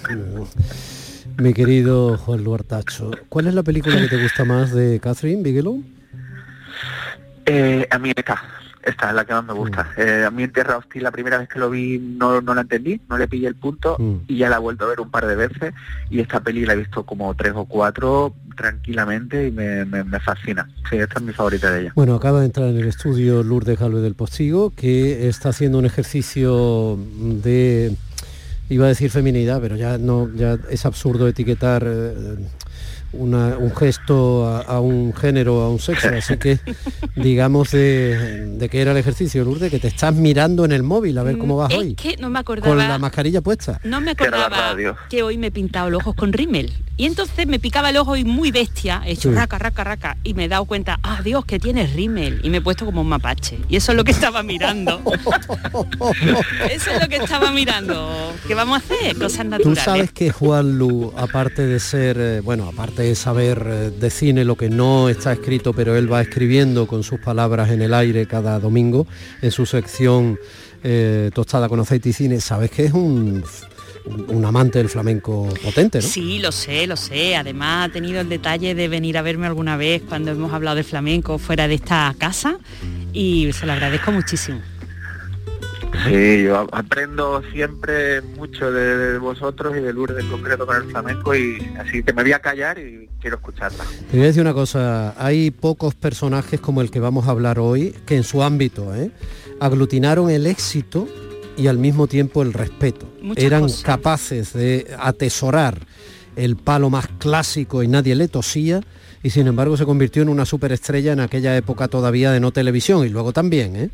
[1.38, 5.82] Mi querido Juan Luartacho, ¿cuál es la película que te gusta más de Catherine Bigelow?
[7.46, 8.42] Eh, a mí esta,
[8.82, 9.84] esta es la que más me gusta.
[9.84, 10.00] Mm.
[10.00, 12.62] Eh, a mí en Tierra Hostil la primera vez que lo vi no, no la
[12.62, 14.16] entendí, no le pillé el punto mm.
[14.28, 15.74] y ya la he vuelto a ver un par de veces
[16.10, 19.84] y esta peli la he visto como tres o cuatro tranquilamente y me,
[20.20, 20.68] fascina.
[20.88, 21.92] Sí, esta es mi favorita de ella.
[21.94, 25.86] Bueno, acaba de entrar en el estudio Lourdes Galve del Postigo que está haciendo un
[25.86, 27.96] ejercicio de
[28.72, 32.36] iba a decir feminidad, pero ya no, ya es absurdo etiquetar eh,
[33.12, 36.58] un gesto a, un género, a un sexo, así que
[37.16, 41.18] digamos de, de, que era el ejercicio, Lourdes, que te estás mirando en el móvil
[41.18, 41.94] a ver cómo vas es hoy.
[41.94, 42.68] Que no me acordaba.
[42.68, 43.80] Con la mascarilla puesta.
[43.84, 44.76] No me acordaba
[45.08, 46.72] que hoy me he pintado los ojos con rímel.
[46.96, 50.34] Y entonces me picaba el ojo y muy bestia, he hecho raca, raca, raca, y
[50.34, 52.40] me he dado cuenta, ah, Dios, que tienes rímel.
[52.44, 53.58] Y me he puesto como un mapache.
[53.68, 55.02] Y eso es lo que estaba mirando.
[56.70, 58.32] eso es lo que estaba mirando.
[58.46, 59.16] ¿Qué vamos a hacer?
[59.16, 59.62] Cosas naturales.
[59.62, 64.44] Tú sabes que Juan Lu, aparte de ser, eh, bueno, aparte saber eh, de cine
[64.44, 68.26] lo que no está escrito, pero él va escribiendo con sus palabras en el aire
[68.26, 69.06] cada domingo
[69.40, 70.38] en su sección
[70.84, 73.44] eh, Tostada con aceite y cine, sabes que es un
[74.04, 76.06] un amante del flamenco potente, ¿no?
[76.06, 77.36] Sí, lo sé, lo sé.
[77.36, 80.82] Además ha tenido el detalle de venir a verme alguna vez cuando hemos hablado de
[80.82, 82.58] flamenco fuera de esta casa
[83.12, 84.60] y se lo agradezco muchísimo.
[86.06, 91.34] Sí, yo aprendo siempre mucho de vosotros y de Lourdes en concreto con el flamenco
[91.34, 93.84] y así que me voy a callar y quiero escucharla.
[94.10, 97.58] Te voy a decir una cosa, hay pocos personajes como el que vamos a hablar
[97.58, 99.10] hoy que en su ámbito ¿eh?
[99.60, 101.06] aglutinaron el éxito
[101.56, 103.06] y al mismo tiempo el respeto.
[103.36, 105.86] Eran capaces de atesorar
[106.36, 108.80] el palo más clásico y nadie le tosía
[109.22, 113.06] y sin embargo se convirtió en una superestrella en aquella época todavía de no televisión
[113.06, 113.76] y luego también.
[113.76, 113.90] ¿eh?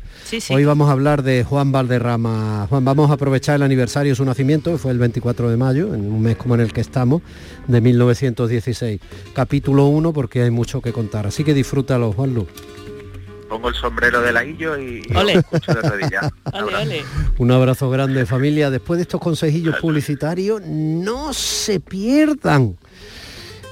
[0.49, 2.65] Hoy vamos a hablar de Juan Valderrama.
[2.69, 5.93] Juan, vamos a aprovechar el aniversario de su nacimiento, que fue el 24 de mayo,
[5.93, 7.21] en un mes como en el que estamos,
[7.67, 8.99] de 1916.
[9.33, 11.27] Capítulo 1 porque hay mucho que contar.
[11.27, 12.47] Así que disfrútalo, Juan Lu
[13.49, 15.01] pongo el sombrero del aillo y,
[15.33, 16.31] escucho de rodillas.
[17.39, 18.69] Un abrazo grande familia.
[18.69, 22.77] Después de estos consejillos publicitarios, no se pierdan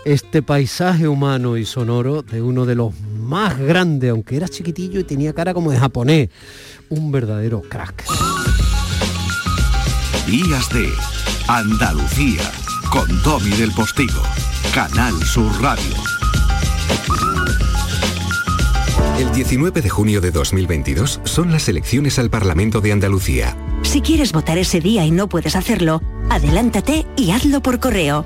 [0.07, 5.03] este paisaje humano y sonoro de uno de los más grandes, aunque era chiquitillo y
[5.03, 6.29] tenía cara como de japonés.
[6.87, 8.05] Un verdadero crack.
[10.25, 10.89] Días de
[11.49, 12.49] Andalucía
[12.89, 14.21] con Domi del Postigo,
[14.73, 15.95] Canal Sur Radio.
[19.19, 23.57] El 19 de junio de 2022 son las elecciones al Parlamento de Andalucía.
[23.81, 28.25] Si quieres votar ese día y no puedes hacerlo, adelántate y hazlo por correo.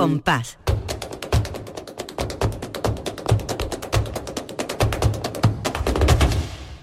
[0.00, 0.56] Compás.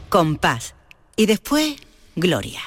[0.07, 0.75] Compás.
[1.15, 1.77] Y después,
[2.15, 2.61] Gloria.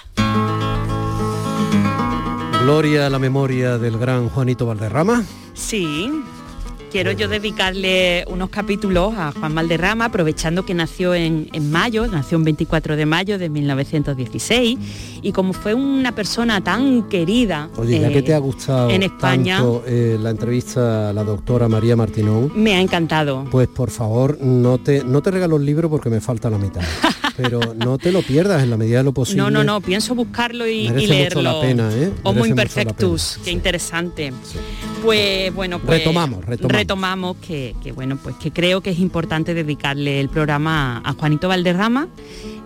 [2.64, 5.22] Gloria a la memoria del gran Juanito Valderrama.
[5.54, 6.10] Sí,
[6.90, 12.38] quiero yo dedicarle unos capítulos a Juan Valderrama, aprovechando que nació en, en, mayo, nació
[12.38, 14.78] el 24 de mayo de 1916,
[15.22, 19.04] y como fue una persona tan querida Oye, ya eh, que te ha gustado en
[19.04, 23.44] España, tanto, eh, la entrevista a la doctora María Martinón, me ha encantado.
[23.50, 26.82] Pues por favor, no te, no te regalo el libro porque me falta la mitad.
[27.36, 29.42] pero no te lo pierdas en la medida de lo posible.
[29.42, 31.40] No, no, no, pienso buscarlo y, y leerlo.
[31.40, 32.12] Mucho la pena, ¿eh?
[32.22, 34.32] Homo imperfectus, qué interesante.
[34.44, 34.58] Sí.
[35.02, 36.78] Pues bueno, pues retomamos, retomamos.
[36.78, 41.48] retomamos que, que, bueno, pues que creo que es importante dedicarle el programa a Juanito
[41.48, 42.08] Valderrama.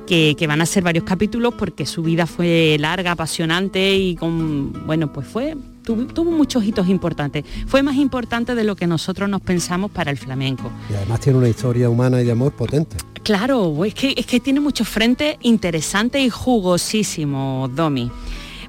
[0.07, 4.87] Que, que, van a ser varios capítulos porque su vida fue larga, apasionante y con,
[4.87, 7.43] bueno, pues fue, tuvo, tuvo, muchos hitos importantes.
[7.67, 10.71] Fue más importante de lo que nosotros nos pensamos para el flamenco.
[10.91, 12.99] Y además tiene una historia humana y de amor potente.
[13.25, 18.11] Claro, es que, es que tiene muchos frentes interesantes y jugosísimos, Domi.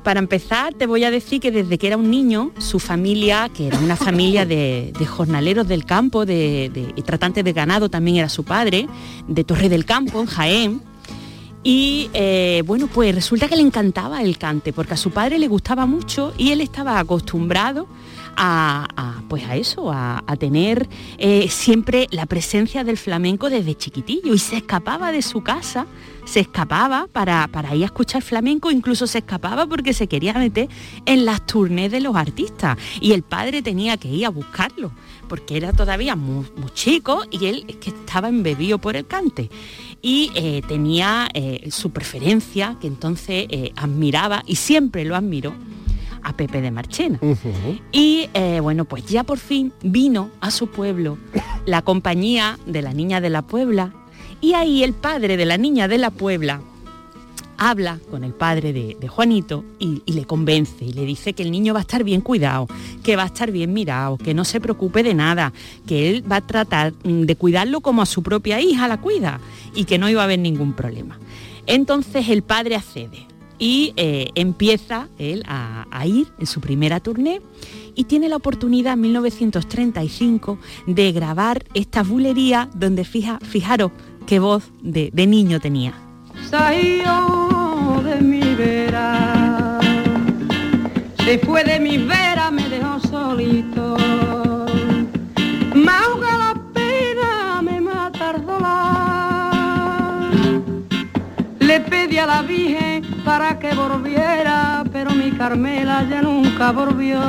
[0.06, 3.66] Para empezar, te voy a decir que desde que era un niño, su familia, que
[3.66, 8.44] era una familia de, jornaleros del campo, de, de, tratantes de ganado, también era su
[8.44, 8.88] padre,
[9.28, 10.82] de Torre del Campo, en Jaén,
[11.64, 15.48] y eh, bueno, pues resulta que le encantaba el cante, porque a su padre le
[15.48, 17.88] gustaba mucho y él estaba acostumbrado
[18.38, 24.34] a, pues a eso, a, tener eh, siempre la presencia del flamenco desde chiquitillo.
[24.34, 25.86] Y se escapaba de su casa,
[26.26, 30.70] se escapaba para, para ir a escuchar flamenco, incluso se escapaba porque se quería meter
[31.06, 32.78] en las turnés de los artistas.
[33.00, 34.92] Y el padre tenía que ir a buscarlo
[35.28, 39.50] porque era todavía muy, chico y él es que estaba embebido por el cante.
[40.02, 45.54] Y eh, tenía eh, su preferencia, que entonces admiraba y siempre lo admiró
[46.26, 47.20] a Pepe de Marchena.
[47.22, 47.82] Uh -huh.
[47.92, 51.18] Y eh, bueno, pues ya por fin vino a su pueblo
[51.66, 53.94] la compañía de la Niña de la Puebla
[54.42, 56.62] y ahí el padre de la Niña de la Puebla
[57.58, 61.44] habla con el padre de, de Juanito y, y, le convence y le dice que
[61.44, 62.68] el niño va a estar bien cuidado,
[63.02, 65.54] que va a estar bien mirado, que no se preocupe de nada,
[65.88, 69.40] que él va a tratar de cuidarlo como a su propia hija la cuida
[69.74, 71.18] y que no iba a haber ningún problema.
[71.66, 73.28] Entonces el padre accede
[73.60, 77.42] y eh, empieza él a, a, ir en su primera tournée
[77.96, 83.92] y tiene la oportunidad en 1935 de grabar esta bulería donde fija, fijaros
[84.26, 85.94] qué voz de, de niño tenía.
[86.50, 89.80] Salió de mi vera,
[91.44, 93.98] fue de mi vera, me dejó solito.
[93.98, 94.66] Dolor.
[101.60, 102.95] Le pedí a la Virgen
[103.26, 107.20] para que volviera, pero mi Carmela ya nunca volvió.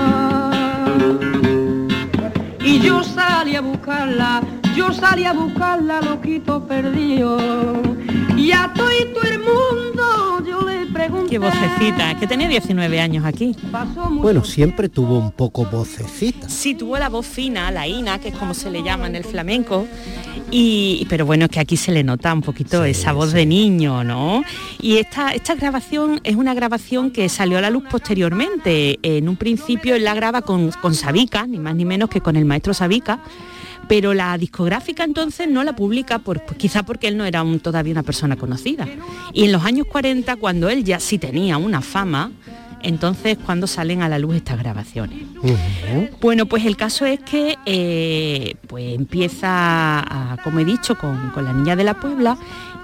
[2.61, 4.43] Y yo salí a buscarla,
[4.77, 7.39] yo salí a buscarla, loquito perdido.
[8.37, 11.31] Y a todo el mundo yo le pregunté.
[11.31, 13.57] Qué vocecita, que tenía 19 años aquí.
[14.11, 16.49] Bueno, siempre tuvo un poco vocecita.
[16.49, 19.25] Sí, tuvo la voz fina, la ina, que es como se le llama en el
[19.25, 19.87] flamenco.
[20.51, 23.37] Y, pero bueno, es que aquí se le nota un poquito sí, esa voz sí.
[23.37, 24.43] de niño, ¿no?
[24.81, 28.99] Y esta, esta grabación es una grabación que salió a la luz posteriormente.
[29.03, 32.37] En un principio él la graba con, con Sabica, ni más ni menos que con
[32.37, 33.21] el maestro Sabica
[33.89, 37.61] pero la discográfica entonces no la publica por, pues quizá porque él no era un,
[37.61, 38.87] todavía una persona conocida.
[39.33, 42.33] Y en los años 40, cuando él ya sí tenía una fama,
[42.83, 45.23] entonces cuando salen a la luz estas grabaciones.
[46.21, 51.77] Bueno, pues el caso es que eh, pues empieza, como he dicho, con, la niña
[51.77, 52.37] de la Puebla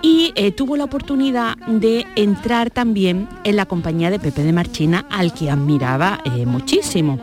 [0.02, 5.06] y eh, tuvo la oportunidad de entrar también en la compañía de Pepe de Marchena,
[5.10, 7.18] al que admiraba eh, muchísimo.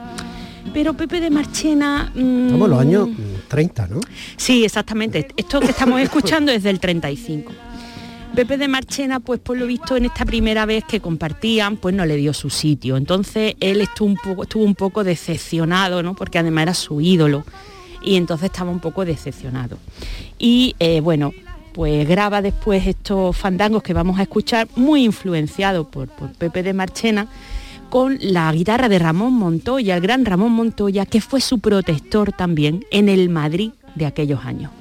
[0.73, 2.11] Pero Pepe de Marchena...
[2.13, 2.57] Mmm...
[2.57, 3.09] los años
[3.47, 3.99] 30, ¿no?
[4.37, 5.27] Sí, exactamente.
[5.35, 7.51] Esto que estamos escuchando es del 35.
[8.35, 12.05] Pepe de Marchena, pues por lo visto en esta primera vez que compartían, pues no
[12.05, 12.95] le dio su sitio.
[12.95, 14.07] Entonces él estuvo
[14.55, 16.15] un poco, decepcionado, ¿no?
[16.15, 17.43] Porque además era su ídolo.
[18.01, 19.77] Y entonces estaba un poco decepcionado.
[20.37, 21.33] Y eh, bueno,
[21.73, 26.07] pues graba después estos fandangos que vamos a escuchar, muy influenciado por,
[26.37, 27.27] Pepe de Marchena,
[27.89, 32.85] con la guitarra de Ramón Montoya, el gran Ramón Montoya, que fue su protector también
[32.91, 34.71] en el Madrid de aquellos años.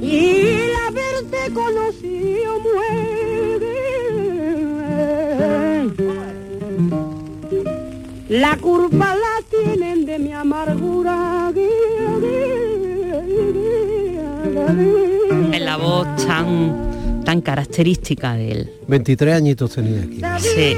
[0.00, 3.82] Y el haberte conocido muere.
[8.28, 11.52] La culpa la tienen de mi amargura.
[15.52, 18.70] En la voz tan, tan característica de él.
[18.88, 20.20] 23 añitos tenía aquí.
[20.40, 20.76] Sí.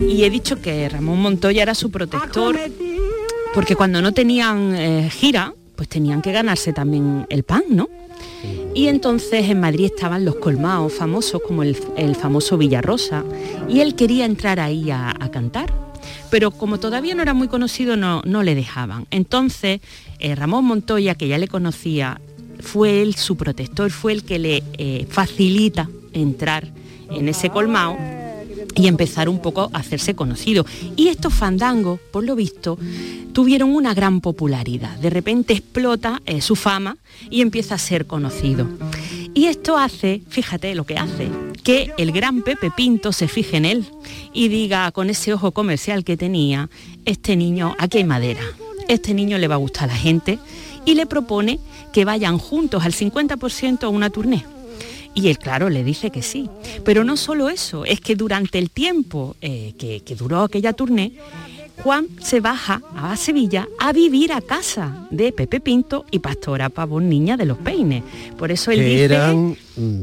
[0.00, 2.56] Y he dicho que Ramón Montoya era su protector
[3.56, 7.88] porque cuando no tenían eh, gira, pues tenían que ganarse también el pan, ¿no?
[8.74, 11.74] Y entonces en Madrid estaban los colmados famosos, como el,
[12.20, 13.24] famoso Villarrosa,
[13.66, 15.72] y él quería entrar ahí a, cantar.
[16.30, 19.06] Pero como todavía no era muy conocido, no, no le dejaban.
[19.10, 19.80] Entonces,
[20.18, 22.20] eh, Ramón Montoya, que ya le conocía,
[22.60, 26.68] fue él su protector, fue el que le eh, facilita entrar
[27.08, 27.96] en ese colmado
[28.76, 30.66] y empezar un poco a hacerse conocido.
[30.96, 32.78] Y estos fandangos, por lo visto,
[33.32, 34.96] tuvieron una gran popularidad.
[34.98, 36.98] De repente explota eh, su fama
[37.30, 38.68] y empieza a ser conocido.
[39.34, 41.28] Y esto hace, fíjate lo que hace,
[41.62, 43.84] que el gran Pepe Pinto se fije en él
[44.32, 46.70] y diga con ese ojo comercial que tenía,
[47.04, 48.40] este niño, aquí hay madera,
[48.88, 50.38] este niño le va a gustar a la gente
[50.86, 51.58] y le propone
[51.92, 54.44] que vayan juntos al 50% a una tournée.
[55.16, 56.50] Y él, claro, le dice que sí.
[56.84, 61.14] Pero no solo eso, es que durante el tiempo eh, que, duró aquella tournée,
[61.82, 67.08] Juan se baja a Sevilla a vivir a casa de Pepe Pinto y Pastora Pavón
[67.08, 68.02] Niña de los Peines.
[68.36, 69.04] Por eso él dice...
[69.04, 69.56] Eran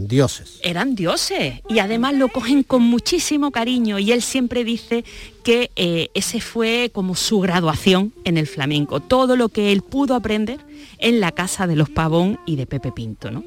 [0.08, 0.60] dioses.
[0.64, 1.62] Eran dioses.
[1.70, 4.00] Y además lo cogen con muchísimo cariño.
[4.00, 5.06] Y él siempre dice
[5.44, 9.00] que eh, ese fue como su graduación en el flamenco.
[9.00, 10.60] Todo lo que él pudo aprender
[10.98, 13.44] en la casa de los Pavón y de Pepe Pinto, ¿no?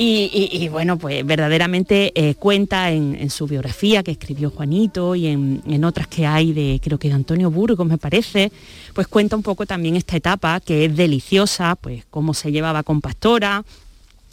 [0.00, 6.06] Y, bueno, pues verdaderamente eh, cuenta en, su biografía que escribió Juanito y en, otras
[6.06, 8.52] que hay de, creo que de Antonio Burgos me parece,
[8.94, 13.00] pues cuenta un poco también esta etapa que es deliciosa, pues cómo se llevaba con
[13.00, 13.64] Pastora,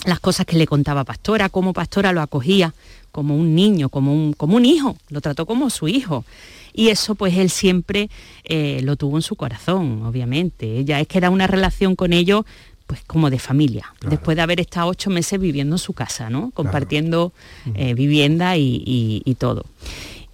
[0.06, 2.72] las cosas que le contaba Pastora, cómo Pastora lo acogía
[3.12, 6.26] como un niño, como un, como un hijo, lo trató como su hijo.
[6.74, 8.12] Y eso pues él siempre
[8.44, 10.78] eh, lo tuvo en su corazón, obviamente.
[10.78, 12.46] Ella es que era una relación con ellos
[12.88, 16.52] pues como de familia, después de haber estado ocho meses viviendo en su casa, ¿no?
[16.52, 17.34] Compartiendo
[17.74, 19.66] eh, vivienda y, todo.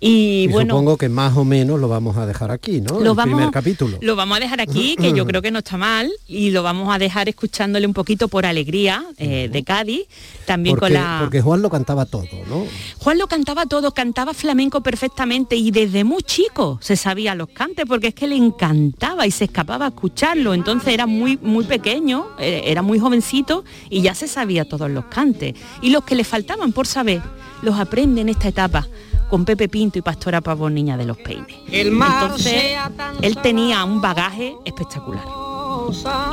[0.03, 2.99] Y, bueno, supongo que más o menos lo vamos a dejar aquí, ¿no?
[2.99, 3.99] Lo El vamos, primer capítulo.
[4.01, 6.91] Lo vamos a dejar aquí, que yo creo que no está mal, y lo vamos
[6.91, 10.07] a dejar escuchándole un poquito por alegría eh, de Cádiz,
[10.47, 11.19] también con la.
[11.21, 12.65] Porque Juan lo cantaba todo, ¿no?
[12.97, 17.85] Juan lo cantaba todo, cantaba flamenco perfectamente y desde muy chico se sabía los cantes,
[17.87, 20.55] porque es que le encantaba y se escapaba a escucharlo.
[20.55, 25.05] Entonces era muy, muy pequeño, eh, era muy jovencito y ya se sabía todos los
[25.05, 25.53] cantes.
[25.83, 27.21] Y los que le faltaban por saber,
[27.61, 28.87] los aprende en esta etapa
[29.31, 31.55] con Pepe Pinto y Pastora Pavón Niña de los Peines.
[31.71, 32.75] Entonces,
[33.21, 35.23] él tenía un bagaje espectacular.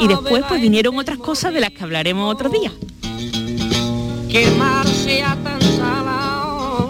[0.01, 2.73] Y después pues vinieron otras cosas de las que hablaremos otro día.
[4.29, 6.89] Que el mar sea tan salado,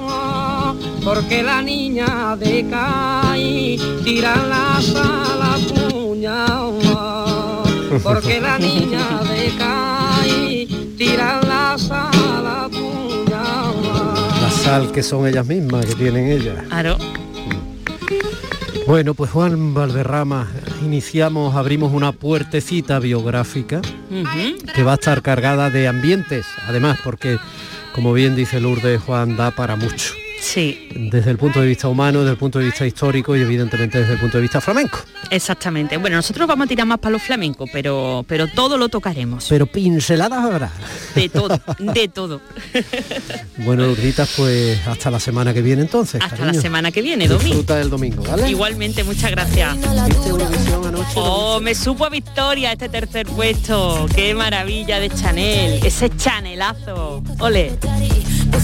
[1.05, 5.59] porque la niña de Cai tira la sala
[5.93, 6.73] puñal,
[8.03, 12.18] porque la niña de Cai tira la sala
[14.93, 16.63] que son ellas mismas, que tienen ellas.
[16.69, 16.99] Claro.
[18.87, 20.47] Bueno, pues Juan Valderrama,
[20.85, 23.81] iniciamos, abrimos una puertecita biográfica
[24.75, 27.39] que va a estar cargada de ambientes, además, porque,
[27.95, 30.13] como bien dice Lourdes, Juan da para mucho.
[30.41, 30.89] Sí.
[31.11, 34.15] Desde el punto de vista humano, desde el punto de vista histórico y evidentemente desde
[34.15, 34.99] el punto de vista flamenco.
[35.31, 35.97] Exactamente.
[35.97, 39.47] Bueno, nosotros vamos a tirar más para los flamencos, pero, pero todo lo tocaremos.
[39.49, 40.73] Pero pinceladas habrá.
[41.15, 42.41] De todo, de todo.
[43.59, 46.23] bueno, Urditas, pues hasta la semana que viene entonces.
[46.23, 47.45] Hasta la semana que viene, domingo.
[47.45, 48.49] Disfruta del domingo, ¿vale?
[48.49, 49.77] Igualmente, muchas gracias.
[51.15, 54.07] Oh, me supo a victoria este tercer puesto.
[54.15, 55.85] Qué maravilla de Chanel.
[55.85, 57.23] Ese chanelazo.
[57.41, 57.79] Ole.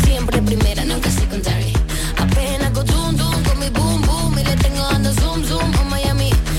[0.04, 1.10] Siempre primera, nunca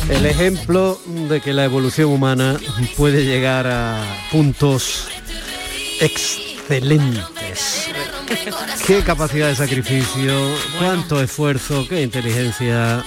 [0.10, 1.00] El ejemplo
[1.30, 2.58] de que la evolución humana
[2.96, 5.08] puede llegar a puntos
[6.00, 7.90] excelentes.
[8.86, 10.34] Qué capacidad de sacrificio,
[10.80, 13.04] cuánto esfuerzo, qué inteligencia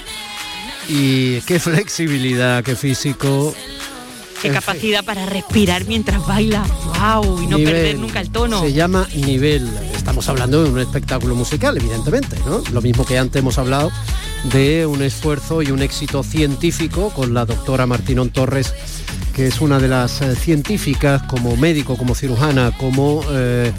[0.89, 3.53] y qué flexibilidad, qué físico.
[4.41, 6.65] Qué capacidad para respirar mientras baila.
[6.99, 7.43] ¡Wow!
[7.43, 8.61] Y no perder nunca el tono.
[8.61, 9.69] Se llama nivel.
[9.95, 12.61] Estamos hablando de un espectáculo musical, evidentemente, ¿no?
[12.71, 13.91] Lo mismo que antes hemos hablado
[14.45, 18.73] de un esfuerzo y un éxito científico con la doctora Martinón Torres
[19.39, 23.71] que es una de las eh, científicas como médico, como cirujana, como eh,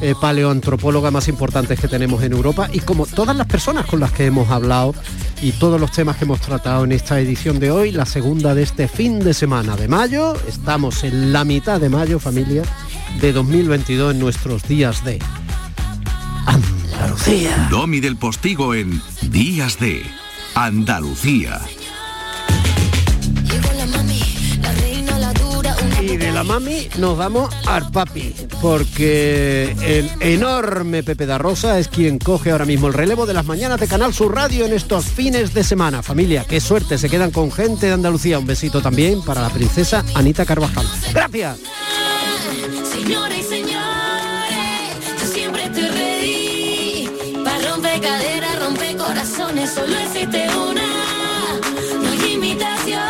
[0.00, 4.12] eh, paleoantropóloga más importantes que tenemos en Europa y como todas las personas con las
[4.12, 4.94] que hemos hablado
[5.42, 8.62] y todos los temas que hemos tratado en esta edición de hoy, la segunda de
[8.62, 10.34] este fin de semana de mayo.
[10.46, 12.62] Estamos en la mitad de mayo, familia,
[13.20, 15.18] de 2022 en nuestros días de
[17.00, 17.68] Andalucía.
[17.70, 20.02] Domi del Postigo en Días de
[20.54, 21.58] Andalucía.
[26.02, 31.88] Y de la mami nos vamos al papi, porque el enorme Pepe da Rosa es
[31.88, 35.06] quien coge ahora mismo el relevo de las mañanas de Canal Sur Radio en estos
[35.06, 36.02] fines de semana.
[36.02, 38.38] Familia, qué suerte, se quedan con gente de Andalucía.
[38.38, 40.86] Un besito también para la princesa Anita Carvajal.
[41.14, 41.60] Gracias.
[43.08, 43.14] Y
[49.66, 51.58] solo existe una,
[52.00, 53.00] no hay imitaciones.